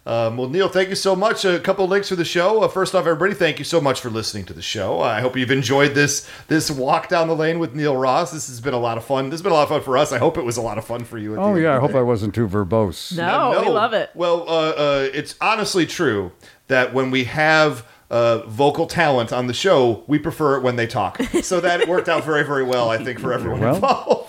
[0.05, 1.45] Um, well, Neil, thank you so much.
[1.45, 2.63] A couple links for the show.
[2.63, 5.01] Uh, first off, everybody, thank you so much for listening to the show.
[5.01, 8.33] I hope you've enjoyed this this walk down the lane with Neil Ross.
[8.33, 9.27] This has been a lot of fun.
[9.31, 10.11] This has been a lot of fun for us.
[10.11, 11.35] I hope it was a lot of fun for you.
[11.35, 13.17] at the Oh end yeah, I hope I wasn't too verbose.
[13.17, 14.11] No, we love it.
[14.15, 16.33] Well, uh, uh, it's honestly true
[16.67, 20.87] that when we have uh, vocal talent on the show, we prefer it when they
[20.87, 21.21] talk.
[21.43, 23.75] So that worked out very, very well, I think, for everyone Well.
[23.77, 24.22] involved.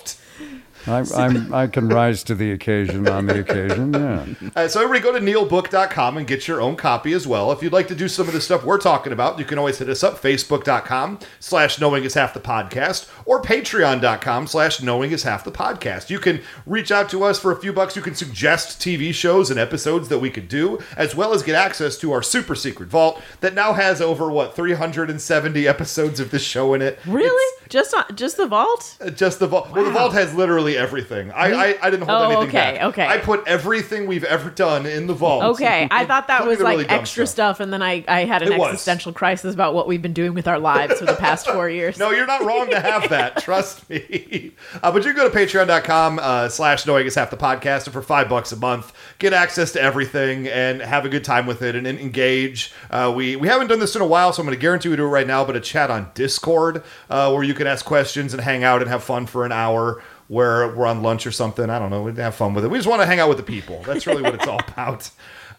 [0.88, 3.94] I, I'm, I can rise to the occasion on the occasion.
[3.94, 4.26] Yeah.
[4.56, 7.52] Uh, so everybody go to neilbook.com and get your own copy as well.
[7.52, 9.80] If you'd like to do some of the stuff we're talking about, you can always
[9.80, 15.24] hit us up, facebook.com slash knowing is half the podcast or patreon.com slash knowing is
[15.24, 16.10] half the podcast.
[16.10, 17.96] You can reach out to us for a few bucks.
[17.96, 21.56] You can suggest TV shows and episodes that we could do, as well as get
[21.56, 26.44] access to our super secret vault that now has over, what, 370 episodes of this
[26.44, 27.00] show in it.
[27.08, 27.54] Really?
[27.70, 28.98] just on just the vault?
[29.02, 29.72] Uh, Just the vault.
[29.72, 31.32] Well, the vault has literally everything.
[31.32, 32.84] I, I, I didn't hold Oh, anything okay, back.
[32.90, 33.08] okay.
[33.08, 35.44] I put everything we've ever done in the vault.
[35.56, 37.56] Okay, I thought that was like really extra stuff.
[37.58, 37.60] stuff.
[37.60, 38.70] and then I, I had an It was.
[38.74, 41.98] existential crisis about what we've been doing with our lives for the past four years.
[41.98, 43.38] No, you're not wrong to have that.
[43.44, 44.52] Trust me.
[44.82, 47.86] Uh, but you can go to patreon.com uh, slash knowing is half the podcast.
[47.86, 51.46] And for five bucks a month, get access to everything and have a good time
[51.46, 52.72] with it and, and engage.
[52.90, 54.96] Uh, we, we haven't done this in a while, so I'm going to guarantee we
[54.96, 58.34] do it right now, but a chat on Discord uh, where you can ask questions
[58.34, 61.70] and hang out and have fun for an hour where we're on lunch or something.
[61.70, 62.02] I don't know.
[62.04, 62.70] We'd have fun with it.
[62.72, 63.82] We just want to hang out with the people.
[63.86, 65.10] That's really what it's all about.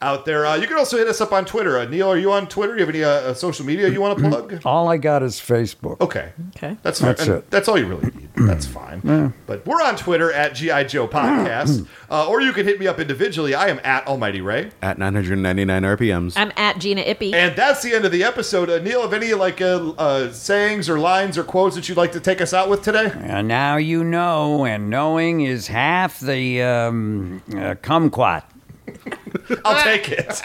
[0.04, 1.78] Out there, uh, you can also hit us up on Twitter.
[1.78, 2.74] Uh, Neil, are you on Twitter?
[2.74, 4.60] Do you have any uh, uh, social media you want to plug?
[4.66, 5.98] All I got is Facebook.
[6.02, 6.30] Okay.
[6.54, 6.76] Okay.
[6.82, 7.50] That's That's it.
[7.50, 8.28] That's all you really need.
[8.36, 9.32] That's fine.
[9.46, 13.00] But we're on Twitter at GI Joe Podcast, uh, or you can hit me up
[13.00, 13.54] individually.
[13.54, 16.34] I am at Almighty Ray, At 999 RPMs.
[16.36, 17.32] I'm at Gina Ippy.
[17.32, 18.68] and that's the end of the episode.
[18.68, 22.12] Uh, Neil, have any like uh, uh, sayings or lines or quotes that you'd like
[22.12, 23.10] to take us out with today?
[23.14, 28.42] And now you know, and knowing is half the um, uh, kumquat.
[29.64, 30.40] I'll take it.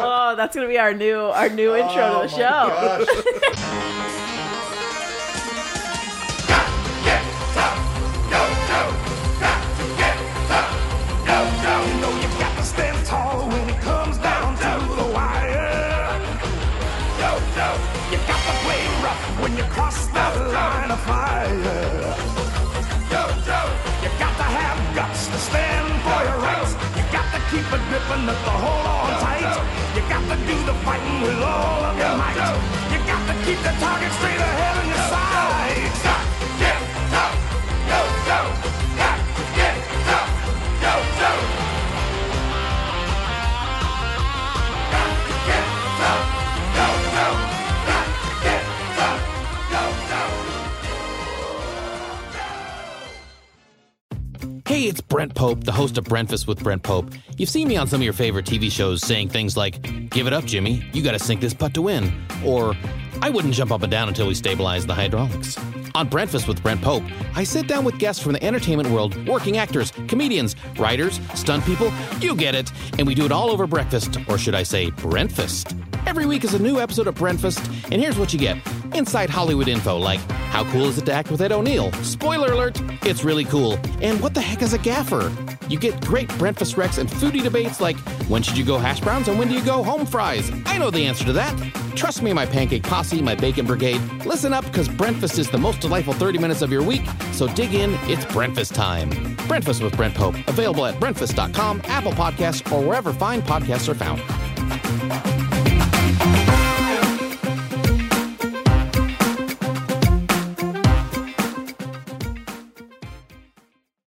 [0.00, 3.06] oh, that's gonna be our new our new intro to the oh show.
[3.06, 3.86] Gosh.
[11.60, 16.20] You know you've got to stand tall when it comes down to the wire.
[18.10, 21.99] You got to play rough when you cross that line of fire.
[27.50, 29.42] Keep a grip and let the hold on tight.
[29.96, 32.38] You got to do the fighting with all of your might.
[32.94, 35.49] You got to keep the target straight ahead on your sights.
[54.80, 55.34] Hey, it's Brent.
[55.34, 57.12] Pope, the host of Breakfast with Brent Pope.
[57.36, 60.32] You've seen me on some of your favorite TV shows saying things like, Give it
[60.32, 62.10] up, Jimmy, you gotta sink this putt to win.
[62.42, 62.74] Or,
[63.20, 65.58] I wouldn't jump up and down until we stabilize the hydraulics.
[65.94, 67.02] On Breakfast with Brent Pope,
[67.34, 71.92] I sit down with guests from the entertainment world, working actors, comedians, writers, stunt people,
[72.20, 75.76] you get it, and we do it all over breakfast, or should I say, Brentfast.
[76.06, 77.62] Every week is a new episode of Brentfast,
[77.92, 78.56] and here's what you get
[78.94, 80.20] inside Hollywood info like
[80.50, 81.92] how cool is it to act with Ed O'Neill?
[82.02, 83.78] Spoiler alert, it's really cool.
[84.00, 85.32] And what the heck is a gaffer?
[85.68, 87.96] You get great breakfast recs and foodie debates like
[88.28, 90.50] when should you go hash browns and when do you go home fries?
[90.66, 91.56] I know the answer to that.
[91.94, 94.00] Trust me, my pancake posse, my bacon brigade.
[94.24, 97.02] Listen up, because breakfast is the most delightful 30 minutes of your week.
[97.32, 99.10] So dig in, it's breakfast time.
[99.48, 105.29] Breakfast with Brent Pope, available at breakfast.com, Apple Podcasts, or wherever fine podcasts are found.